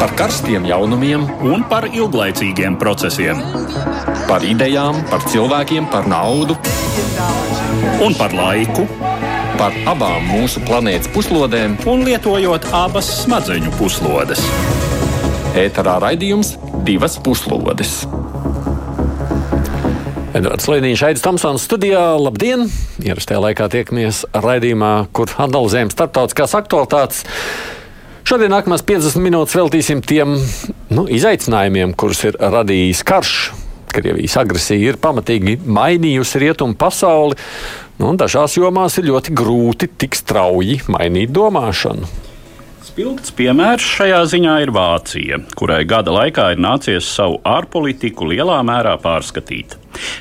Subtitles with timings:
[0.00, 3.42] par karstiem jaunumiem un par ilglaicīgiem procesiem.
[4.24, 6.56] Par idejām, par cilvēkiem, par naudu
[8.00, 8.86] un par laiku.
[9.60, 14.40] Par abām mūsu planētas puslodēm, un lietojot abas smadzeņu puslodes.
[15.60, 16.54] Ēterā raidījums
[16.86, 18.06] divas puslodes.
[20.32, 22.06] Edvards Liniņš, Aits Tamsons studijā.
[22.16, 22.64] Labdien!
[23.04, 27.26] Ierastajā laikā tiekamies raidījumā, kur analizējam starptautiskās aktualitātes.
[28.30, 30.36] Šodien nākamās 50 minūtes veltīsim tiem
[30.94, 33.32] nu, izaicinājumiem, kurus ir radījis karš.
[33.90, 37.34] Krievijas agresija ir pamatīgi mainījusi rietumu pasauli,
[37.98, 42.06] nu, un dažās jomās ir ļoti grūti tik strauji mainīt domāšanu.
[42.90, 48.96] Spilgts piemērs šajā ziņā ir Vācija, kurai gada laikā ir nācies savu ārpolitiku lielā mērā
[48.98, 49.76] pārskatīt.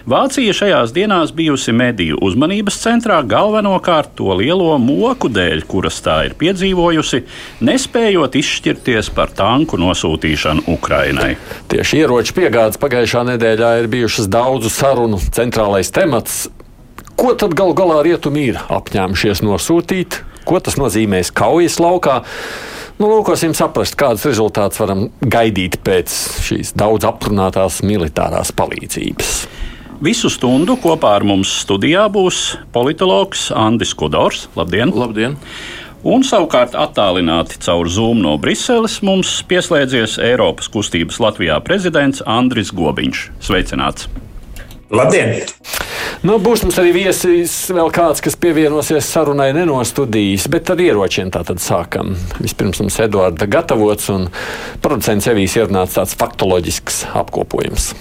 [0.09, 6.37] Vācija šajās dienās bijusi mediju uzmanības centrā galvenokārt to lielo moku dēļ, kuras tā ir
[6.37, 7.23] piedzīvojusi,
[7.65, 11.33] nespējot izšķirties par tanku nosūtīšanu Ukrainai.
[11.73, 16.43] Tieši ieroču piegādes pagājušā nedēļā ir bijušas daudzu sarunu centrālais temats.
[17.17, 20.21] Ko tad galu galā rietumi ir apņēmušies nosūtīt?
[20.49, 22.23] Ko tas nozīmēs kaujas laukā?
[22.97, 26.15] Nu, lūkosim saprast, kādus rezultātus varam gaidīt pēc
[26.47, 29.35] šīs daudz aprunātās militārās palīdzības.
[30.01, 34.47] Visu stundu kopā ar mums studijā būs politologs Andris Kudors.
[34.57, 34.93] Labdien!
[34.95, 35.35] Labdien.
[36.07, 43.27] Un savukārt attālināti caur Zoom no Briseles mums pieslēdzies Eiropas kustības Latvijā prezidents Andris Gobiņš.
[43.43, 44.09] Sveicināts!
[44.89, 45.35] Labdien!
[46.25, 51.43] Nu, būs mums arī viesis vēl kāds, kas pievienosies sarunai nenostudījis, bet ar ieročiem tā
[51.45, 52.15] tad sākam.
[52.41, 54.25] Vispirms mums Eduarda gatavots un
[54.81, 57.91] producents Evijas ierunāts tāds faktoloģisks apkopojums.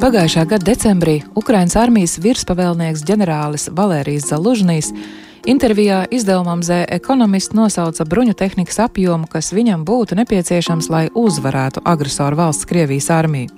[0.00, 4.94] Pagājušā gada decembrī Ukraiņas armijas virspavēlnieks ģenerālis Valērijas Zalužnīs
[5.44, 12.36] Intervijā izdevumam The Economist nosauca bruņu tehnikas apjomu, kas viņam būtu nepieciešams, lai uzvarētu agresoru
[12.36, 13.48] valsts Krievijas armiju.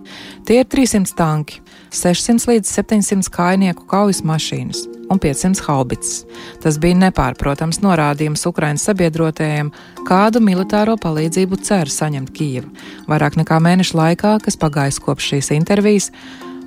[0.47, 1.59] Tie ir 300 tanki,
[1.91, 6.23] 600 līdz 700 kājnieku kaujas mašīnas un 500 haubits.
[6.63, 9.73] Tas bija nepārprotams norādījums Ukraiņas sabiedrotajiem,
[10.07, 12.71] kādu militāro palīdzību cer saņemt Kijava.
[13.11, 16.13] Vairāk nekā mēneša laikā, kas pagājis kopš šīs intervijas,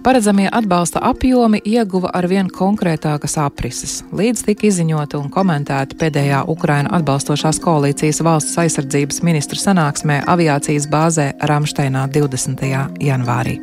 [0.05, 6.91] Paredzamie atbalsta apjomi ieguva ar vien konkrētākas aprises, līdz tika izziņota un komentēta pēdējā Ukraina
[6.99, 12.69] atbalstošās koalīcijas valsts aizsardzības ministru sanāksmē aviācijas bāzē Ramšteinā 20.
[13.01, 13.57] janvārī.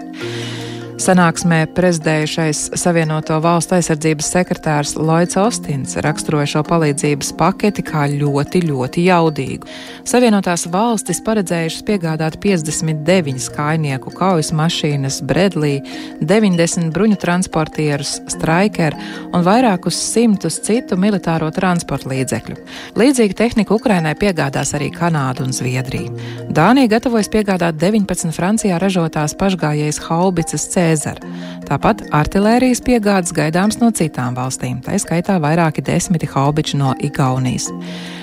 [1.00, 9.04] Sanāksmē prezidējušais Savienoto valstu aizsardzības sekretārs Lloyds Ostins raksturoja šo palīdzības paketi kā ļoti, ļoti
[9.06, 9.70] jaudīgu.
[10.08, 15.78] Savienotās valstis paredzējušas piegādāt 59 kājnieku kaujas mašīnas, Bredlī,
[16.20, 18.97] 90 bruņu transportierus, Striker
[19.32, 22.59] un vairākus simtus citu militāro transporta līdzekļu.
[23.00, 26.12] Līdzīga tehnika Ukrainai piegādās arī Kanāda un Zviedrija.
[26.53, 31.31] Dānija gatavojas piegādāt 19 Francijā ražotās pašgājējas haubicas C Cēzara.
[31.69, 37.70] Tāpat artilērijas piegādes gaidāms no citām valstīm, tā skaitā vairāki desmiti haubiči no Igaunijas.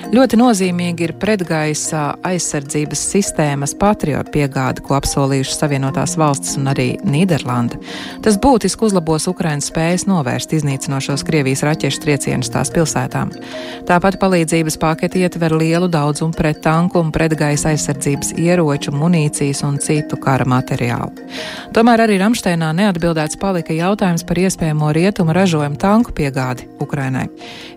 [0.09, 7.77] Ļoti nozīmīgi ir pretgaisa aizsardzības sistēmas patriotu piegāde, ko apsolījušas Savienotās valstis un arī Nīderlanda.
[8.25, 13.35] Tas būtiski uzlabos Ukraiņas spējas novērst iznīcinošos Krievijas raķešu triecienus tās pilsētām.
[13.85, 20.17] Tāpat palīdzības paketi ietver lielu daudzumu pret tanku un pretgaisa aizsardzības ieroču, munīcijas un citu
[20.17, 21.13] kara materiālu.
[21.77, 27.27] Tomēr arī Ramsteinā neatbildēts palika jautājums par iespējamo rietumu ražojumu tanku piegādi Ukrainai.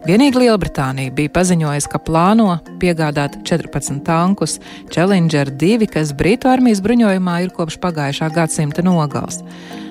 [0.08, 4.60] Vienīgi Lielbritānija bija paziņojusi, ka plāno plāno piegādāt 14 tankus
[4.92, 9.40] Challenger 2, kas Britu armijas bruņojumā ir kopš pagājušā gadsimta nogals.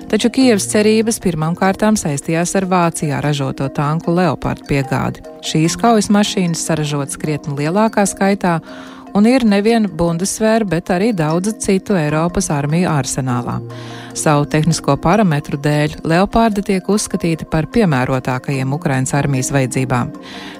[0.08, 5.24] Taču Kievas cerības pirmām kārtām saistījās ar Vācijā ražoto tanku Leopardu piegādi.
[5.44, 8.58] Šīs kaujas mašīnas saražotas krietni lielākā skaitā
[9.14, 13.58] un ir nevien Bundesvēra, bet arī daudzu citu Eiropas armiju arsenālā.
[14.18, 20.12] Savu tehnisko parametru dēļ Leopārdi tiek uzskatīti par piemērotākajiem Ukraiņas armijas vajadzībām.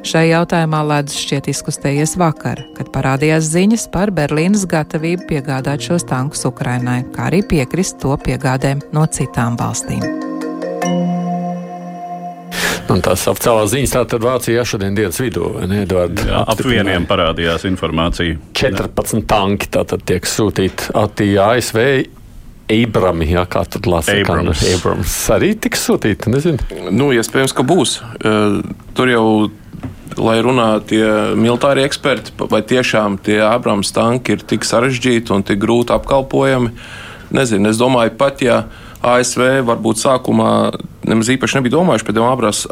[0.09, 6.47] Šai jautājumā ledus šķiet izkustējies vakar, kad parādījās ziņas par Berlīnas gatavību piegādāt šos tankus
[6.49, 10.07] Ukrainai, kā arī piekrist to piegādēm no citām valstīm.
[12.93, 16.19] Un tās oficiālās ziņas tātad Vācijā šodien dienas vidū, vai ne, Eduard?
[16.29, 18.37] Jā, ap vieniem parādījās informācija.
[18.59, 21.81] 14 tanki tātad tiek sūtīti Atījā ASV.
[22.73, 24.61] Abrami, jā, kā tur lasa, Abrams.
[24.61, 26.93] Kā, Abrams arī tiks sūtīti, nezinu.
[26.95, 27.99] Nu, iespējams, ka būs.
[28.97, 29.25] Tur jau,
[30.21, 31.03] lai runā tie
[31.37, 36.73] militāri eksperti, vai tiešām tie Abrams tanki ir tik sarežģīti un tik grūti apkalpojami,
[37.35, 37.73] nezinu.
[37.73, 38.63] Es domāju, pat ja
[39.03, 40.51] ASV varbūt sākumā
[41.11, 42.27] nemaz īpaši nebija domājuši par tiem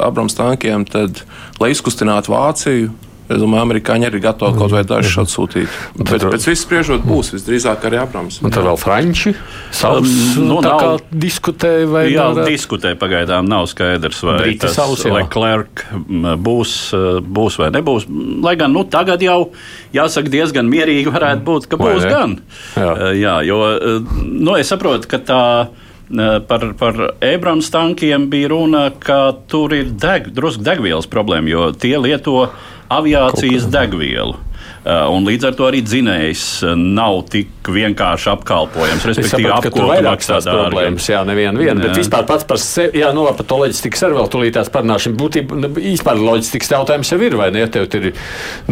[0.06, 1.24] Abrams, tankiem, tad,
[1.60, 2.90] lai izkustinātu Vāciju,
[3.30, 5.70] Es domāju, amerikāņi arī gatavi kaut vai dažus atsūtīt.
[6.02, 8.40] Bet pēc viss spriežot, būs visdrīzāk arī Abrams.
[8.42, 9.30] Un tad vēl Franči
[9.70, 10.10] savus
[10.40, 14.58] Um, nu, tā nav- kā diskutē vai Jā, varētu- diskutē pagaidām nav skaidrs, vai Briti
[14.66, 15.12] tas jā.
[15.14, 18.08] Leclerc m, būs, uh, būs vai nebūs.
[18.42, 19.52] Lai gan nu, tagad jau
[19.94, 22.10] jāsaka diezgan mierīgi varētu būt, ka Vai būs ne?
[22.10, 22.34] gan.
[22.74, 22.90] Jā.
[22.90, 25.44] Uh, jā, jo uh, nu, es saprotu, ka tā.
[25.68, 31.68] uh, Par, par Abrams tankiem bija runa, ka tur ir deg, drusku degvielas problēma, jo
[31.70, 32.48] tie lieto
[32.90, 34.34] aviācijas degvielu.
[34.80, 39.02] Uh, un līdz ar to arī dzinējs uh, nav tik vienkārši apkalpojams.
[39.10, 43.26] Es Respektīvi, vairāk maksā problēmas, jā, neviena viena, bet vispār pats par sevi, jā, nu
[43.26, 45.18] labi, par to loģistikas arī vēl tūlītās parunāšana.
[45.20, 47.66] Būtībā, nu, vispār loģistikas jautājums jau ir, vai ne?
[47.68, 48.08] Tev ir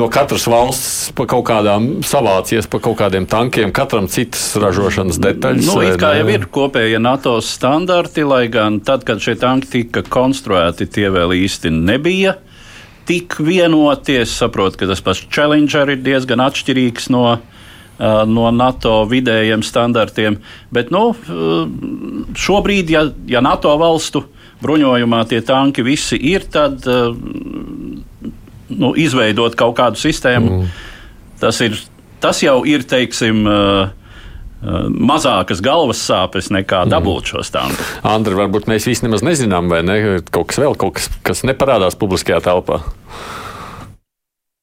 [0.00, 5.68] no katras valsts pa kaut kādām savācies, pa kaut kādiem tankiem, katram citas ražošanas detaļas.
[5.68, 9.74] Nu, vai it kā jau ir kopējie NATO standarti, lai gan tad, kad šie tanki
[9.76, 12.38] tika konstruēti, tie vēl īsti nebija
[13.08, 14.18] tik vienoti.
[14.22, 20.38] Es saprotu, ka tas pats Challenger ir diezgan atšķirīgs no, uh, no NATO vidējiem standartiem.
[20.74, 24.26] Bet nu, uh, šobrīd, ja, ja NATO valstu
[24.62, 27.14] bruņojumā tie tanki visi ir, tad uh,
[28.68, 30.72] nu, izveidot kaut kādu sistēmu, mm.
[31.40, 31.78] tas, ir,
[32.22, 34.07] tas jau ir, teiksim, uh,
[34.62, 37.96] mazākas galvas sāpes nekā dabūt šos tankus.
[38.06, 39.98] Andri, varbūt mēs visi nemaz nezinām, vai ne?
[40.30, 42.82] Kaut kas vēl, kaut kas, kas neparādās publiskajā telpā.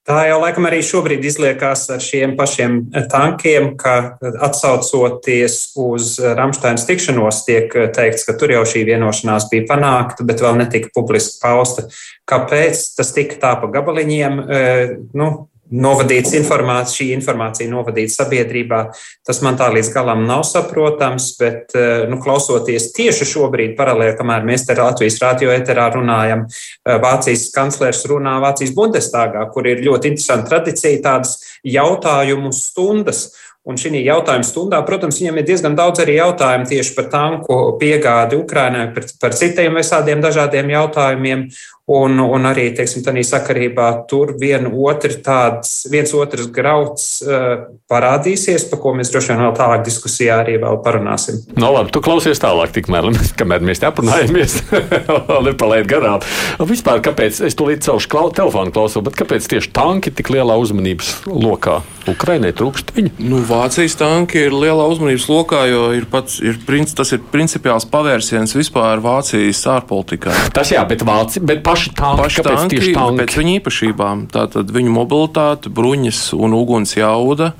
[0.05, 2.75] Tā jau laikam arī šobrīd izliekās ar šiem pašiem
[3.09, 10.27] tankiem, ka atsaucoties uz Rāmsteinas tikšanos, tiek teikts, ka tur jau šī vienošanās bija panākta,
[10.29, 11.87] bet vēl netika publiski pausta.
[12.29, 14.39] Kāpēc tas tika tā pa gabaliņiem?
[14.45, 18.81] Eh, Nu, novadīts informācija, šī informācija novadīta sabiedrībā.
[19.25, 24.45] Tas man tā līdz galam nav saprotams, bet, eh, nu, klausoties tieši šobrīd, paralēli, kamēr
[24.45, 30.13] mēs te Latvijas radio eterā runājam, eh, Vācijas kanclers runā Vācijas Bundestāgā, kur ir ļoti
[30.13, 33.31] interesanta tradicija, tādas jautājumu stundas.
[33.65, 38.37] Un šī jautājuma stundā, protams, viņam ir diezgan daudz arī jautājumu tieši par tanku piegādi
[38.37, 41.47] Ukrainai, par, par citiem visādiem dažādiem jautājumiem.
[41.85, 48.65] Un, un arī, teiksim, tādā sakarībā tur vien otru tāds, viens otrs grauds uh, parādīsies,
[48.71, 51.43] par ko mēs droši vien vēl tālāk diskusijā arī vēl parunāsim.
[51.61, 54.57] No labi, tu klausies tālāk, tikmēr, kamēr mēs te aprunājamies.
[55.29, 56.25] Vēl nepalaid garām.
[56.65, 60.57] Vispār, kāpēc es to līdz savu klau, telefonu klausos, bet kāpēc tieši tanki tik lielā
[60.57, 61.83] uzmanības lokā?
[62.09, 63.13] Ukrainai trūkst viņu.
[63.29, 66.57] Nu, Vācijas tanki ir lielā uzmanības lokā, jo ir pats, ir,
[66.97, 70.33] tas ir principiāls pavērsiens vispār Vācijas ārpolitikā.
[70.55, 73.21] Tas jā, bet, Vāci, bet paši tanki, Paši tanki, tieši tanki?
[73.21, 77.53] pēc viņu īpašībām, tātad viņu mobilitāte, bruņas un uguns jauda.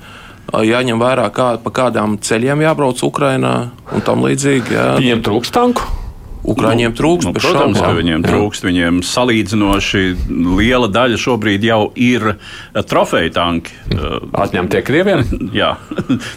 [0.52, 3.54] Jāņem vērā, kā, pa kādām ceļiem jābrauc Ukrajinā
[3.96, 4.76] un tam līdzīgi.
[4.76, 4.90] Jā.
[5.00, 5.88] Viņiem trūkst tanku.
[6.46, 7.98] Ukraiņiem trūkst, Nu, protams, ka šaubām.
[8.00, 8.66] viņiem trūkst.
[8.66, 10.02] Viņiem salīdzinoši
[10.58, 13.74] liela daļa šobrīd jau ir eh, trofeju tanki.
[13.90, 15.24] Eh, Atņemtie krieviem.
[15.60, 15.72] Jā,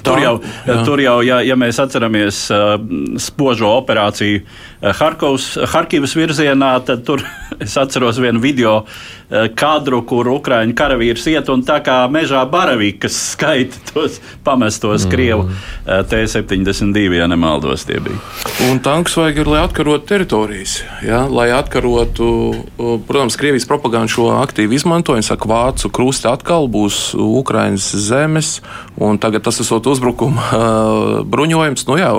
[0.05, 0.33] tur jau,
[0.67, 0.79] jā.
[0.87, 2.75] tur jau ja, ja mēs atceramies uh,
[3.21, 4.41] spožo operāciju
[4.79, 7.23] Harkovs, Harkivas virzienā, tad tur
[7.63, 13.17] es atceros vienu video uh, kadru, kur Ukrāņu karavīrs iet un tā kā mežā baravikas
[13.33, 15.11] skaita tos pamestos mm.
[15.11, 18.19] Krievu uh, T-72, ja nemaldos tie bija.
[18.69, 20.77] Un tankus vajag, ir, lai atkarotu teritorijas.
[21.03, 21.25] Ja?
[21.27, 22.29] Lai atkarotu,
[23.07, 25.15] protams, Krievijas propaganda šo aktīvi izmanto.
[25.17, 28.53] Viņi saka, vācu krusti atkal būs Ukraiņas zemes,
[28.99, 30.63] un tagad tas esot uzbrukuma
[31.31, 31.87] bruņojums.
[31.89, 32.11] Nu jā,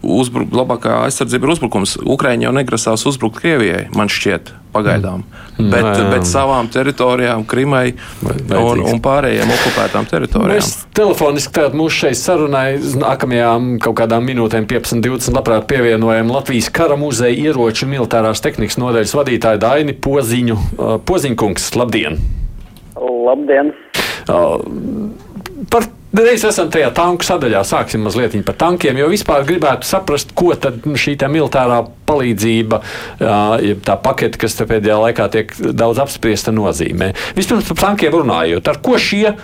[0.00, 1.96] uzbru, labākā aizsardzība ir uzbrukums.
[2.06, 5.24] Ukraiņi jau negrasās uzbrukt Krievijai, man šķiet, pagaidām.
[5.56, 5.70] Mm.
[5.72, 6.06] Bet, jā.
[6.12, 7.94] bet savām teritorijām, Krimai
[8.26, 10.52] un, un pārējiem okupētām teritorijām.
[10.52, 12.66] Mēs telefoniski tātad mūsu šai sarunai
[13.02, 18.78] nākamajām kaut kādām minūtēm, 15, 20, labprāt pievienojam Latvijas kara muzeja ieroču un militārās tehnikas
[18.82, 20.58] nodaļas vadītāju Daini Poziņu.
[20.76, 22.20] Uh, Poziņkungs, labdien!
[22.96, 23.72] Labdien!
[24.26, 24.60] Uh,
[25.70, 25.86] Par
[26.16, 30.80] Reiz esam tajā tanku sadaļā, sāksim mazliet par tankiem, jo vispār gribētu saprast, ko tad
[30.80, 32.78] šī tā militārā palīdzība,
[33.84, 37.10] tā pakete, kas pēdējā laikā tiek daudz apspriesta, nozīmē.
[37.36, 39.34] Vispirms par tankiem runājot, ar ko šie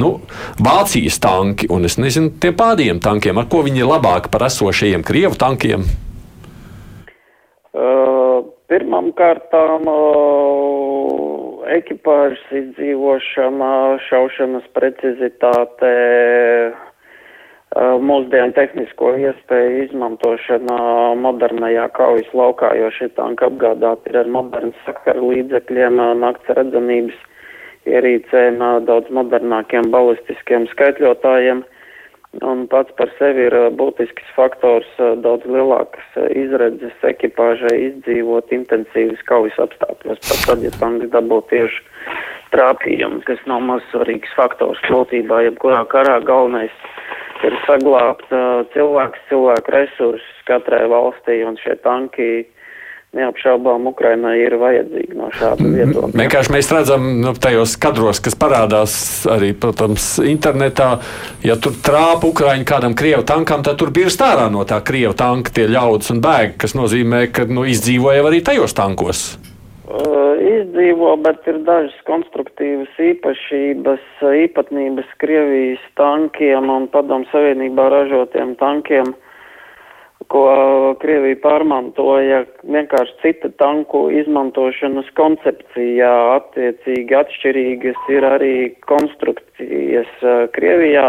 [0.00, 0.10] nu,
[0.58, 5.04] Vācijas tanki, un es nezinu, tiem pārējiem tankiem, ar ko viņi ir labāki par esošajiem
[5.06, 5.86] Krievu tankiem.
[7.72, 8.42] Uh,
[8.72, 13.72] pirmām kārtām uh, ekipāžas izdzīvošana,
[14.06, 15.90] šaušanas precizitāte,
[16.72, 20.78] uh, mūsdienu tehnisko iespēju izmantošana
[21.22, 27.20] modernajā kaujas laukā, jo šie tanki apgādāti ir ar modernu sakaru līdzekļiem, uh, nakts redzamības
[27.90, 31.64] ierīcēm, uh, daudz modernākiem balistiskiem skaitļotājiem.
[32.40, 34.88] Un pats par sevi ir būtisks faktors,
[35.20, 41.82] daudz lielākas izredzes ekipāžai izdzīvot intensīvas kaujas apstākļos, pat tad, ja tanks dabū tieši
[42.56, 46.72] trāpījumi, kas nav maz svarīgs faktors būtībā, jebkurā karā galvenais
[47.44, 52.46] ir saglābt uh, cilvēks, cilvēku resursus katrai valstī, un šie tanki
[53.16, 56.16] neapšaubām Ukrainai ir vajadzīgi no šāda viedokļa.
[56.16, 58.94] Vienkārši mēs redzam nu, tajos kadros, kas parādās
[59.28, 60.94] arī, protams, internetā.
[61.44, 65.52] Ja tur trāpa Ukraiņu kādam krievu tankam, tad tur birst ārā no tā krievu tanka
[65.52, 69.24] tie ļaudis un bēg, kas nozīmē, ka nu, izdzīvoja arī tajos tankos.
[69.92, 74.06] Uh, izdzīvo, bet ir dažas konstruktīvas īpašības,
[74.46, 79.12] īpatnības Krievijas tankiem un padomu savienībā ražotiem tankiem,
[80.30, 80.44] ko
[81.02, 86.12] Krievija pārmantoja vienkārši cita tanku izmantošanas koncepcijā.
[86.38, 88.56] Attiecīgi atšķirīgas ir arī
[88.88, 90.10] konstrukcijas
[90.56, 91.06] Krievijā.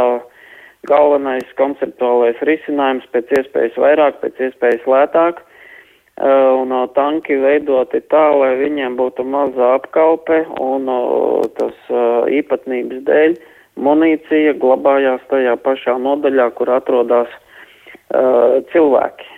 [0.83, 5.39] Galvenais konceptuālais risinājums pēc iespējas vairāk, pēc iespējas lētāk
[6.19, 10.91] un tanki veidoti tā, lai viņiem būtu maza apkalpe un
[11.57, 11.95] tas
[12.35, 13.37] īpatnības dēļ
[13.81, 17.31] munīcija glabājās tajā pašā nodaļā, kur atrodas
[18.13, 19.29] uh, cilvēki.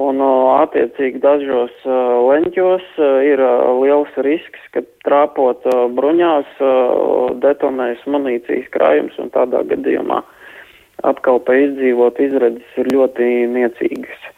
[0.00, 6.60] Un uh, attiecīgi dažos uh, leņķos uh, ir uh, liels risks, ka trāpot uh, bruņās
[6.62, 10.22] uh, detonēs munīcijas krājums un tādā gadījumā
[11.06, 14.28] apkalpe izdzīvot izredzes ir ļoti niecīgas.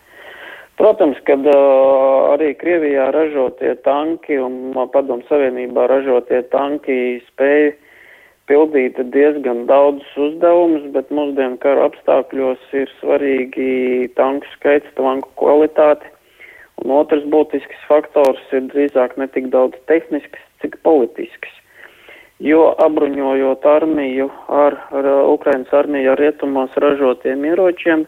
[0.80, 7.74] Protams, kad uh, arī Krievijā ražotie tanki un uh, Padomu Savienībā ražotie tanki spēja
[8.52, 16.10] pildīt diezgan daudzus uzdevumus, bet mūsdienu kara apstākļos ir svarīgi tanku skaits, tanku kvalitāte.
[16.82, 21.48] Un otrs būtisks faktors ir drīzāk ne tik daudz tehnisks, cik politisks.
[22.42, 28.04] Jo apbruņojot armiju ar, ar Ukrainas armiju ar rietumos ražotiem ieročiem,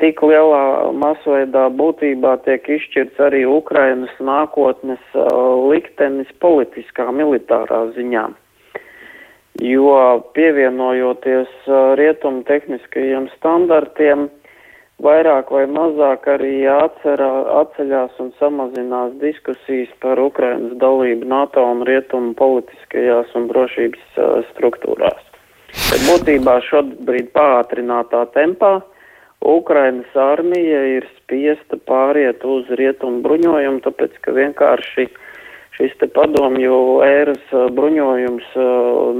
[0.00, 5.26] tik lielā masveidā būtībā tiek izšķirts arī Ukrainas nākotnes uh,
[5.68, 8.30] liktenis politiskā, militārā ziņā.
[9.58, 14.28] Jo pievienojoties uh, rietumu tehniskajiem standartiem,
[15.02, 17.30] vairāk vai mazāk arī atcerā,
[17.64, 25.26] atceļās un samazinās diskusijas par Ukrainas dalību NATO un rietumu politiskajās un drošības uh, struktūrās.
[25.90, 28.78] Bet būtībā šobrīd pātrinātā tempā
[29.40, 35.06] Ukrainas armija ir spiesta pāriet uz rietumu bruņojumu, tāpēc ka vienkārši
[35.78, 38.50] šis padomju ēras bruņojums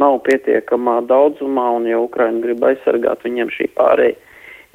[0.01, 4.19] nav pietiekamā daudzumā, un ja Ukraina grib aizsargāt, viņiem šī pārēja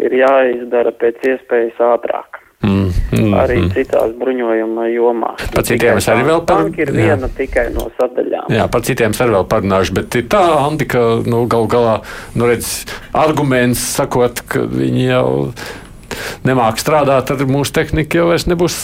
[0.05, 2.41] ir jāizdara pēc iespējas ātrāk.
[2.65, 3.71] Mm, mm, arī mm.
[3.75, 5.43] citās bruņojuma jomās.
[5.53, 6.63] Par citiem es arī vēl par...
[6.71, 7.31] ir viena jā.
[7.37, 8.47] tikai no sadaļām.
[8.55, 11.99] Jā, par citiem es arī vēl parunāšu, bet ir tā, Andi, ka nu, gal galā,
[12.33, 15.27] nu redz, arguments sakot, ka viņi jau
[16.47, 18.79] nemāk strādāt, tad mūsu tehnika jau vairs nebūs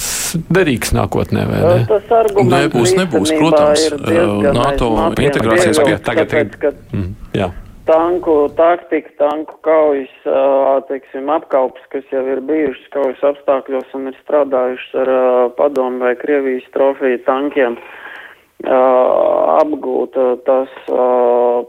[0.51, 1.47] derīgs nākotnē.
[1.49, 1.73] Ne?
[1.89, 3.89] Tas arguments nebūs, nebūs, protams,
[4.55, 6.31] NATO integrācijas pie tagad.
[6.31, 6.73] Tāpēc, ka...
[6.93, 7.51] mm, jā
[7.91, 10.13] tanku taktika, tanku kaujas,
[10.87, 15.11] teiksim, apkalpes, kas jau ir bijušas kaujas apstākļos un ir strādājušas ar
[15.57, 17.77] padomu vai Krievijas trofiju tankiem.
[18.61, 20.15] Apgūt
[20.45, 20.71] tas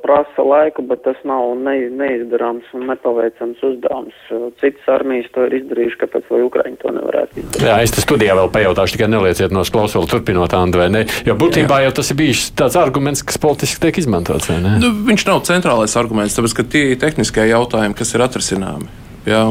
[0.02, 4.18] prasa laiku, bet tas nav ne, neizdarāms un nepaveicams uzdevums.
[4.60, 7.66] Citas armijas to ir izdarījuši, kāpēc vai Ukraiņi to nevarētu izdarīt.
[7.68, 11.80] Jā, es te studijā vēl pajautāšu, tikai nelieciet no klausuli turpinot vai ne, jo būtībā
[11.80, 11.88] Jā.
[11.88, 14.76] jau tas ir bijis tāds arguments, kas politiski tiek izmantots, vai ne?
[14.82, 18.90] Nu, viņš nav centrālais arguments, tāpēc, ka tie ir tehniskie jautājumi, kas ir atrisināmi.
[19.28, 19.44] Jā.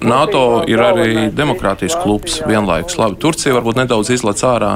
[0.00, 2.96] NATO ir arī demokrātijas klubs vienlaikus.
[3.00, 4.72] Labi, Turcija varbūt nedaudz izlaiž ārā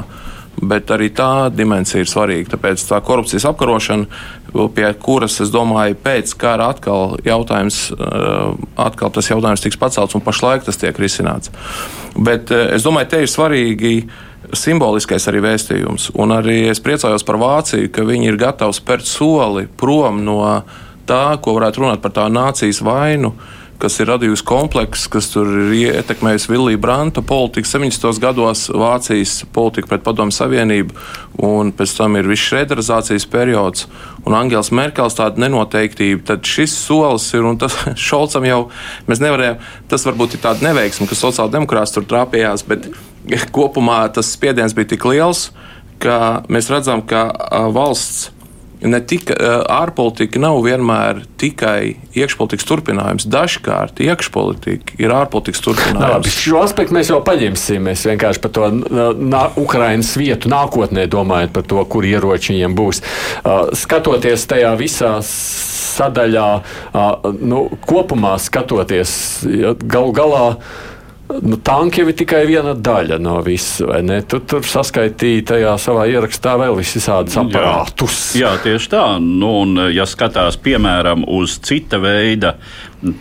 [0.61, 2.53] bet arī tā dimensija ir svarīga.
[2.55, 4.05] Tāpēc tā korupcijas apkarošana,
[4.75, 8.53] pie kuras, es domāju, pēc kara atkal, jautājums, eh,
[8.85, 11.51] atkal tas jautājums tiks pacelts un pašlaik tas tiek risināts.
[12.15, 13.93] Bet eh, es domāju, te ir svarīgi
[14.55, 16.11] simboliskais arī vēstījums.
[16.21, 20.39] Un arī es priecājos par Vāciju, ka viņi ir gatavi spērt soli prom no
[21.09, 23.33] tā, ko varētu runāt par tā nācijas vainu.
[23.33, 28.19] Uh, kas ir radījusi komplekss, kas tur ir ietekmējusi Vilija Branta politiku 70.
[28.23, 30.95] gados, Vācijas politiku pret Padomu Savienību,
[31.45, 33.87] un pēc tam ir viss šrederizācijas periods
[34.25, 36.23] un Angels Merkels tāda nenoteiktība.
[36.31, 37.75] Tad šis solis ir, un tas
[38.07, 38.61] Šolcam jau
[39.09, 39.59] mēs nevarējām,
[39.91, 42.89] tas varbūt ir tāda neveiksme, ka sociāldemokrāts tur trāpījās, bet
[43.55, 45.49] kopumā tas spiediens bija tik liels,
[46.03, 47.27] ka mēs redzam, ka
[47.73, 48.29] valsts
[48.89, 49.35] ne tikai
[49.71, 53.27] ārpolitika nav vienmēr tikai iekšpolitikas turpinājums.
[53.31, 56.15] Dažkārt iekšpolitika ir ārpolitikas turpinājums.
[56.15, 57.85] Labi, šo aspektu mēs jau paņemsim.
[57.89, 63.03] Mēs vienkārši par to nā, Ukrainas vietu nākotnē domājam par to, kur ieroči viņiem būs.
[63.85, 66.49] Skatoties tajā visā sadaļā,
[67.41, 69.15] nu, kopumā skatoties,
[69.47, 70.45] ja, gal galā
[71.25, 73.39] Nu, tanki jau ir tikai viena daļa no
[74.05, 74.19] ne?
[74.29, 78.17] Tu tur saskaitīji tajā savā ierakstā vēl visādus aparātus.
[78.37, 79.05] Jā, jā, tieši tā.
[79.23, 82.55] Nu, un, ja skatās piemēram uz cita veida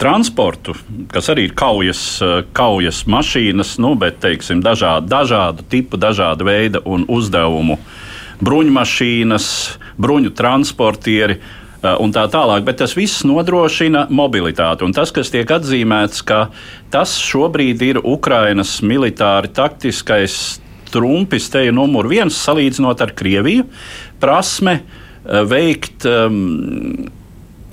[0.00, 0.76] transportu,
[1.12, 2.04] kas arī ir kaujas,
[2.56, 7.80] kaujas mašīnas, nu, bet teiksim, dažādu, dažādu tipu, dažādu veidu un uzdevumu
[8.44, 9.48] bruņmašīnas,
[9.96, 11.40] bruņu transportieri
[12.00, 12.64] un tā tālāk.
[12.66, 14.86] Bet tas viss nodrošina mobilitāti.
[14.86, 16.48] Un tas, kas tiek atzīmēts, ka
[16.94, 20.58] tas šobrīd ir Ukrainas militāri taktiskais
[20.94, 23.66] trumpis, te ir numur viens salīdzinot ar Krieviju,
[24.22, 27.08] prasme eh, veikt um,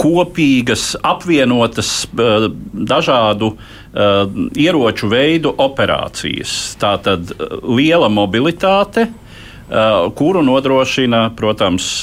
[0.02, 3.54] kopīgas, apvienotas uh, dažādu
[3.92, 6.78] ieroču veidu operācijas.
[6.80, 7.34] Tā tad
[7.68, 9.10] liela mobilitāte,
[10.16, 12.02] kuru nodrošina, protams,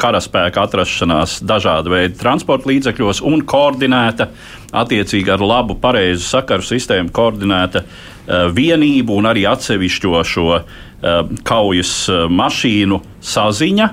[0.00, 4.26] karaspēka atrašanās dažāda veida transporta līdzekļos un koordinēta,
[4.74, 10.48] attiecīgi ar labu, pareizu sakaru sistēmu, koordinēta uh, vienību un arī atsevišķo šo
[11.44, 11.92] kaujas
[12.32, 13.88] mašīnu saziņa,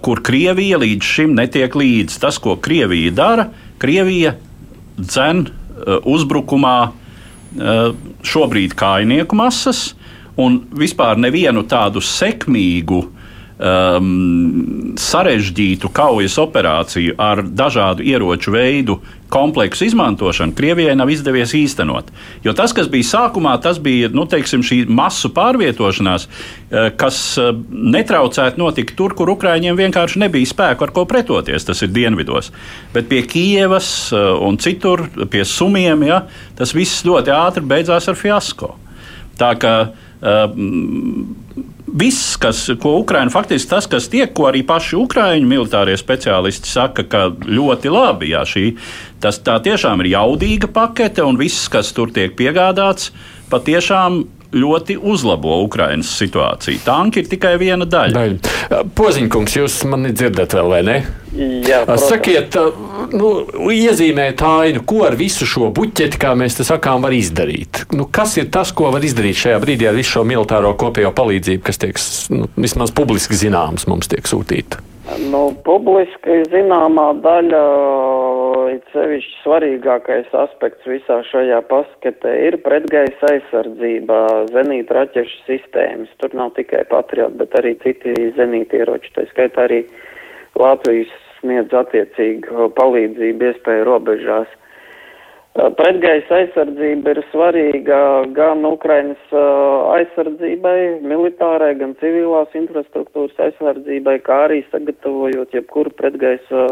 [0.00, 2.16] kur Krievija līdz šim netiek līdzi.
[2.22, 3.46] Tas, ko Krievija dara,
[3.80, 4.34] Krievija
[4.96, 5.44] dzen
[6.08, 6.76] uzbrukumā
[8.24, 9.90] šobrīd kājnieku masas
[10.40, 13.20] un vispār nevienu tādu sekmīgu uh,
[13.60, 18.98] um, sarežģītu kaujas operāciju ar dažādu ieroču veidu
[19.30, 22.08] kompleksu izmantošanu Krievijai nav izdevies īstenot.
[22.44, 27.52] Jo tas, kas bija sākumā, tas bija nu, teiksim, šī masu pārvietošanās, eh, kas eh,
[27.70, 31.68] netraucētu notikt tur, kur Ukraiņiem vienkārši nebija spēku ar ko pretoties.
[31.68, 32.50] Tas ir dienvidos.
[32.94, 36.24] Bet pie Kievas eh, un citur, pie Sumiem, ja,
[36.58, 38.74] tas viss ļoti ātri beidzās ar fiasko.
[39.40, 40.08] Tā kā uh,
[41.90, 47.04] viss, kas, ko Ukraiņa faktiski tas, kas tiek, ko arī paši Ukrāņu militārie speciālisti saka,
[47.08, 48.66] ka ļoti labi, jā, šī,
[49.22, 53.10] tas tiešām ir jaudīga pakete un viss, kas tur tiek piegādāts,
[53.50, 54.22] patiešām
[54.54, 56.82] ļoti uzlabo Ukraiņas situāciju.
[56.84, 58.14] Tanki ir tikai viena daļa.
[58.16, 58.82] daļa.
[58.98, 60.98] Poziņkungs, jūs mani dzirdat vēl, vai ne?
[61.30, 62.08] Jā, protams.
[62.10, 62.56] Sakiet,
[63.14, 63.30] nu,
[63.70, 67.84] iezīmēt ainu, ko ar visu šo buķeti, kā mēs te sakām, var izdarīt.
[67.94, 71.64] Nu, kas ir tas, ko var izdarīt šajā brīdī ar visu šo militāro kopējo palīdzību,
[71.70, 72.02] kas tiek
[72.34, 74.82] nu, vismaz publiski zināms, mums tiek sūtīta?
[75.08, 77.60] Nu, publiski zināmā daļa
[78.74, 84.20] it sevišķi svarīgākais aspekts visā šajā paskatē ir pretgaisa aizsardzība,
[84.52, 86.12] zenīta raķešu sistēmas.
[86.20, 89.12] Tur nav tikai patrioti, bet arī citi zenīta ieroči.
[89.16, 89.80] Tā skaitā arī
[90.60, 94.52] Latvijas sniedz attiecīgu palīdzību iespēju robežās.
[95.50, 97.98] Pretgaisa aizsardzība ir svarīga
[98.36, 106.68] gan Ukrainas aizsardzībai, militārai, gan civilās infrastruktūras aizsardzībai, kā arī sagatavojot jebkuru pretgaisa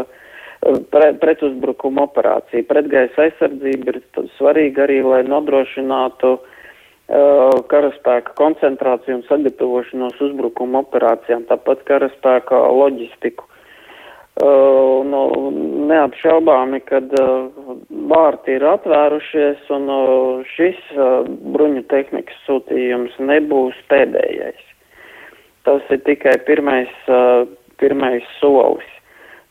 [0.95, 2.63] pre, pretuzbrukuma operācija.
[2.71, 4.01] Pretgaisa aizsardzība ir
[4.39, 13.51] svarīga arī, lai nodrošinātu uh, karaspēka koncentrāciju un sagatavošanos uzbrukuma operācijām, tāpat karaspēka loģistiku.
[14.39, 15.21] Uh, nu,
[15.91, 17.49] neapšaubāmi, kad uh,
[18.07, 24.61] vārti ir atvērušies un uh, šis uh, bruņu tehnikas sūtījums nebūs pēdējais.
[25.67, 27.49] Tas ir tikai pirmais, uh,
[27.83, 28.87] pirmais solis.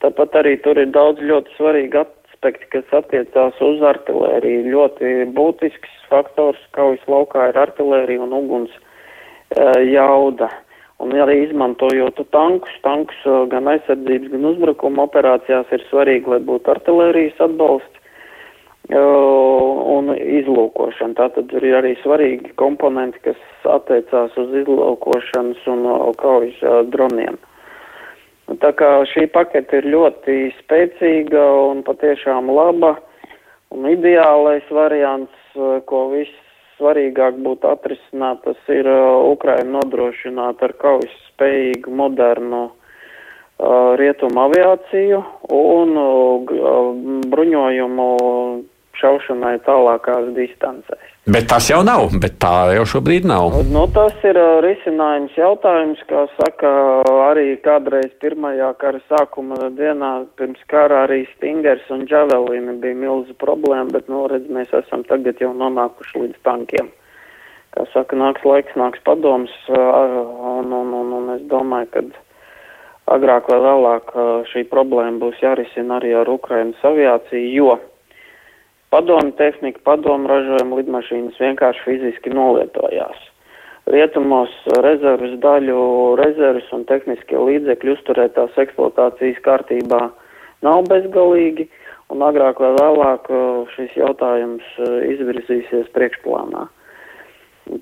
[0.06, 4.69] Tāpat arī tur ir daudz ļoti svarīgi aspekti, kas attiecās uz artilēriju.
[4.71, 10.47] Ļoti būtisks faktors kaujas laukā ir artilērija un uguns uh, jauda.
[11.03, 16.73] Un arī izmantojot tankus, tankus uh, gan aizsardzības, gan uzbrukuma operācijās ir svarīgi, lai būtu
[16.73, 21.17] artilērijas atbalsts uh, un izlūkošana.
[21.19, 25.86] Tātad ir arī svarīgi komponenti, kas attiecās uz izlūkošanas un
[26.17, 27.38] kaujas droniem.
[28.47, 32.93] Tā kā šī pakete ir ļoti spēcīga un patiešām laba
[33.75, 36.46] un ideālais variants, eh, ko viss
[36.77, 38.87] svarīgāk būtu atrisināt, tas ir
[39.31, 42.67] Ukraina nodrošināt ar kaujas spējīgu modernu
[43.97, 45.21] rietumu aviāciju
[45.57, 45.93] un
[47.31, 48.09] bruņojumu
[49.01, 51.13] šaušanai tālākās distancēs.
[51.27, 53.57] Bet tas jau nav, bet tā jau šobrīd nav.
[53.67, 56.69] Nu, tas ir uh, risinājums jautājums, kā saka,
[57.25, 63.89] arī kādreiz pirmajā kara sākuma dienā pirms kara arī Stingers un Džavelini bija milzu problēma,
[63.91, 66.88] bet, nu, redz, mēs esam tagad jau nonākuši līdz tankiem.
[67.75, 70.23] Kā saka, nāks laiks, nāks padoms, uh,
[70.62, 72.05] un, un, un, un es domāju, ka
[73.19, 77.75] agrāk vai vēlāk uh, šī problēma būs jārisina arī ar Ukrainas aviāciju, jo
[78.89, 83.17] Padomu tehnika, padomu ražojuma lidmašīnas vienkārši fiziski novietojās.
[83.91, 85.82] Rietumos rezerves daļu,
[86.19, 90.02] rezerves un tehniskie līdzekļi uzturētās eksploatācijas kārtībā
[90.63, 91.67] nav bezgalīgi,
[92.12, 96.67] un agrāk vai vēlāk uh, šis jautājums uh, izvirzīsies priekšplānā.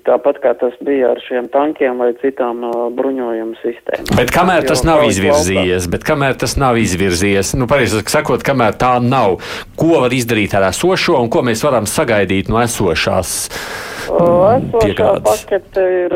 [0.06, 4.12] Tāpat kā tas bija ar šiem tankiem vai citām uh, bruņojumu sistēmām.
[4.18, 8.96] Bet kamēr tas nav izvirzījies, bet kamēr tas nav izvirzījies, nu, pareizi sakot, kamēr tā
[9.02, 9.40] nav,
[9.78, 13.36] ko var izdarīt ar esošo un ko mēs varam sagaidīt no esošās
[14.06, 16.12] Uh, Esošā pakete ir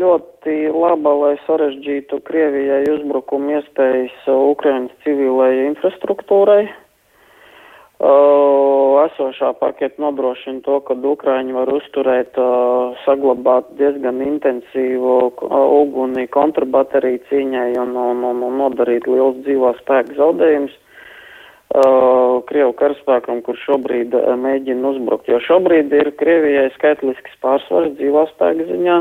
[0.00, 6.66] ļoti laba, lai sarežģītu Krievijai uzbrukumu iespējas Ukrainas civilai infrastruktūrai.
[8.00, 16.24] Uh, Esošā pakete nodrošina to, ka Ukraiņi var uzturēt, uh, saglabāt diezgan intensīvu uh, uguni
[16.32, 23.60] kontrabateriju cīņai un, un, un, un nodarīt liels dzīvā spēka zaudējumus uh, Krievu karaspēkam, kur
[23.66, 25.28] šobrīd uh, mēģina uzbrukt.
[25.28, 29.00] Jo šobrīd ir Krievijai skaitlisks pārsvars dzīvā spēka ziņā,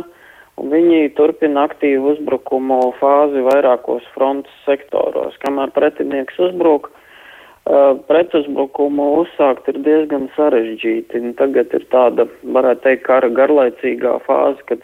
[0.59, 5.39] un viņi turpina aktīvu uzbrukumu fāzi vairākos frontes sektoros.
[5.39, 6.98] Kamēr pretinieks uzbruk, uh,
[8.09, 11.21] pretuzbrukumu uzsākt ir diezgan sarežģīti.
[11.21, 14.83] Un tagad ir tāda, varētu teikt, kara garlaicīgā fāze, kad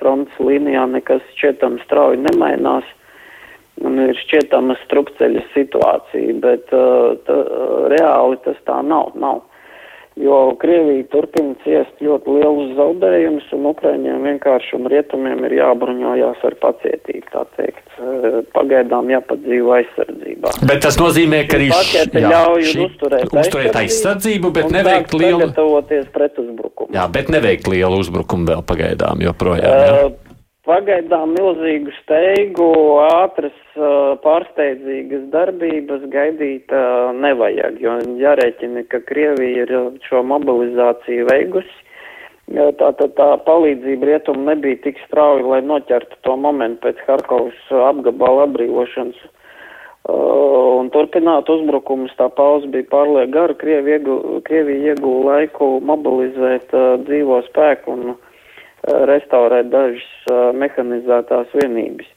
[0.00, 2.88] frontes līnijā nekas šķietam strauji nemainās
[3.82, 7.38] un ir šķietama strupceļa situācija, bet uh, tā,
[7.92, 9.14] reāli tas tā nav.
[9.18, 9.42] nav.
[10.20, 16.56] Jo Krievija turpina ciest ļoti lielus zaudējumus, un Ukraiņiem vienkārši un rietumiem ir jābruņojās ar
[16.60, 17.86] pacietību, tā teikt.
[17.96, 20.52] Uh, Pagaidām jāpadzīvo aizsardzībā.
[20.68, 26.92] Bet tas nozīmē, ka arī Pakete ļauj uzturēt, uzturēt aizsardzību, bet neveikt lielu, sagatavoties pretuzbrukumu.
[26.92, 29.72] jā, bet neveikt lielu uzbrukumu vēl pagaidām joprojām.
[29.72, 30.04] Jā.
[30.10, 30.31] Uh,
[30.62, 32.66] Pagaidām milzīgu steigu,
[33.02, 39.72] ātras, uh, pārsteidzīgas darbības gaidīt uh, nevajag, jo jārēķina, ka Krievija ir
[40.06, 41.74] šo mobilizāciju veikusi.
[42.78, 47.58] Tā, tā, tā palīdzība rietumu nebija tik strauja, lai noķertu to momentu pēc Harkovas
[47.90, 49.18] apgabala atbrīvošanas.
[50.06, 53.58] Uh, un turpināt uzbrukumus, tā pauze bija pārlieku gara.
[53.58, 58.28] Krievija ieguva laiku mobilizēt uh, dzīvo spēku un uh,
[58.88, 62.08] restaurēt dažas uh, mehanizētās vienības.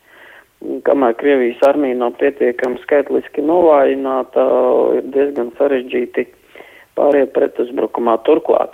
[0.88, 6.26] Kamēr Krievijas armija nav pietiekami skaitliski novājināta, uh, ir diezgan sarežģīti
[6.98, 8.18] pāriet pretuzbrukumā.
[8.26, 8.74] Turklāt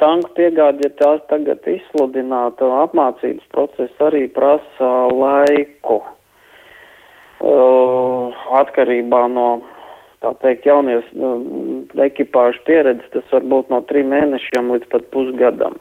[0.00, 6.00] tanku piegāde, ja tās tagad izsludināta, apmācības process arī prasa laiku.
[8.56, 9.60] Atkarībā no,
[10.24, 11.04] tā teikt, jaunies
[12.08, 15.76] ekipāžu pieredzes, tas var būt no trim mēnešiem līdz pat pusgadam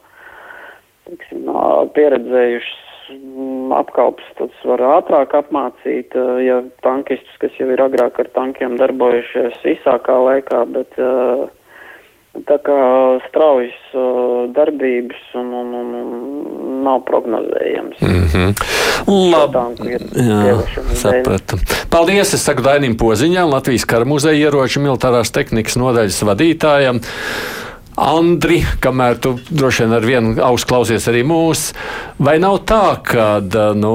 [1.10, 1.66] teiksim, ā,
[1.98, 8.78] pieredzējušas mm, apkalpes, tas var ātrāk apmācīt, ja tankistus, kas jau ir agrāk ar tankiem
[8.80, 11.00] darbojušies īsākā laikā, bet
[12.48, 12.80] tā kā
[13.28, 13.78] straujas
[14.56, 18.02] darbības un, un, un, un nav prognozējams.
[18.06, 18.52] Mhm.
[19.54, 20.96] tanku Labi.
[21.00, 21.58] sapratu.
[21.90, 27.02] Paldies, es saku Dainim Poziņam, Latvijas kara muzeja ieroču militārās tehnikas nodaļas vadītājam.
[28.00, 31.70] Andri, kamēr tu droši vien ar vienu augstu klausies arī mūs,
[32.22, 33.26] vai nav tā, ka
[33.76, 33.94] nu,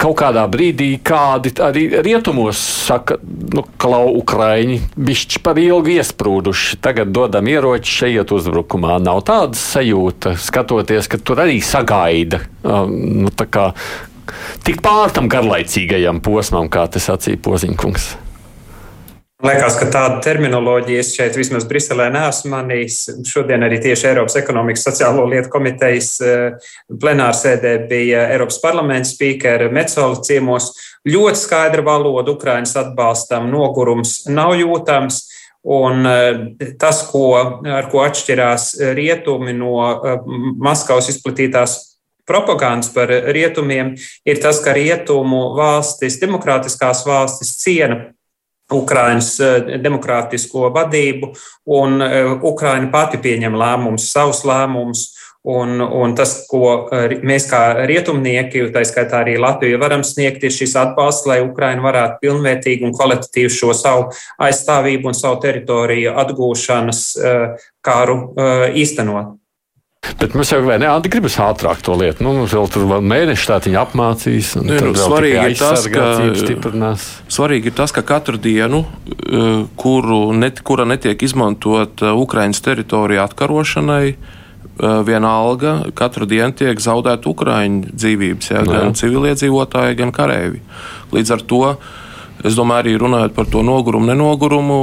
[0.00, 3.20] kaut kādā brīdī kādi arī rietumos saka,
[3.54, 8.98] nu, klau, Ukraiņi, bišķi par ilgi iesprūduši, tagad dodam ieroči šeit uzbrukumā.
[9.02, 12.42] Nav tāda sajūta, skatoties, ka tur arī sagaida.
[12.66, 13.30] Um, nu,
[14.66, 18.10] tik pār tam garlaicīgajam posmam, kā tas sacīja Poziņkungs.
[19.40, 22.96] Liekas, ka tādu terminoloģiju es šeit vismaz Briselē neesmu manījis.
[23.24, 30.20] Šodien arī tieši Eiropas ekonomikas sociālo lietu komitejas eh, plenārsēdē bija Eiropas parlamenta spīkera Metzola
[30.26, 30.74] ciemos.
[31.08, 35.22] Ļoti skaidra valoda Ukrainas atbalstam, nogurums nav jūtams.
[35.64, 36.44] Un eh,
[36.80, 37.32] tas, ko,
[37.64, 40.20] ar ko atšķirās rietumi no eh,
[40.60, 41.80] Maskavas izplatītās
[42.28, 43.94] propagandas par rietumiem,
[44.28, 48.02] ir tas, ka rietumu valstis, demokrātiskās valstis ciena
[48.74, 49.34] Ukrainas
[49.82, 51.32] demokrātisko vadību,
[51.76, 52.02] un
[52.42, 55.08] Ukraina pati pieņem lēmumus, savus lēmumus.
[55.40, 56.90] Un, un tas, ko
[57.24, 62.20] mēs kā rietumnieki, tā skaitā arī Latvija, varam sniegt, ir šis atbalsts, lai Ukraina varētu
[62.20, 67.04] pilnvērtīgi un kvalitatīvi šo savu aizstāvību un savu teritoriju atgūšanas
[67.80, 68.20] kāru
[68.76, 69.39] īstenot.
[70.20, 72.24] Bet mums jau ne, Andi, gribas ātrāk to lietu.
[72.24, 74.50] Nu, mums vēl tur vēl mēneši tā viņa apmācīs.
[74.60, 76.08] Nu, nu, svarīgi, ir tas, ka,
[77.32, 78.82] svarīgi ir tas, ka katru dienu,
[79.80, 84.14] kuru net, kura netiek izmantot Ukraiņas teritorija atkarošanai,
[85.08, 90.62] vienalga, katru dienu tiek zaudēta Ukraiņu dzīvības, jā, gan civiliedzīvotāji, gan kareivi.
[91.12, 91.64] Līdz ar to
[92.46, 94.78] Es domāju, arī runājot par to nogurumu, nenogurumu,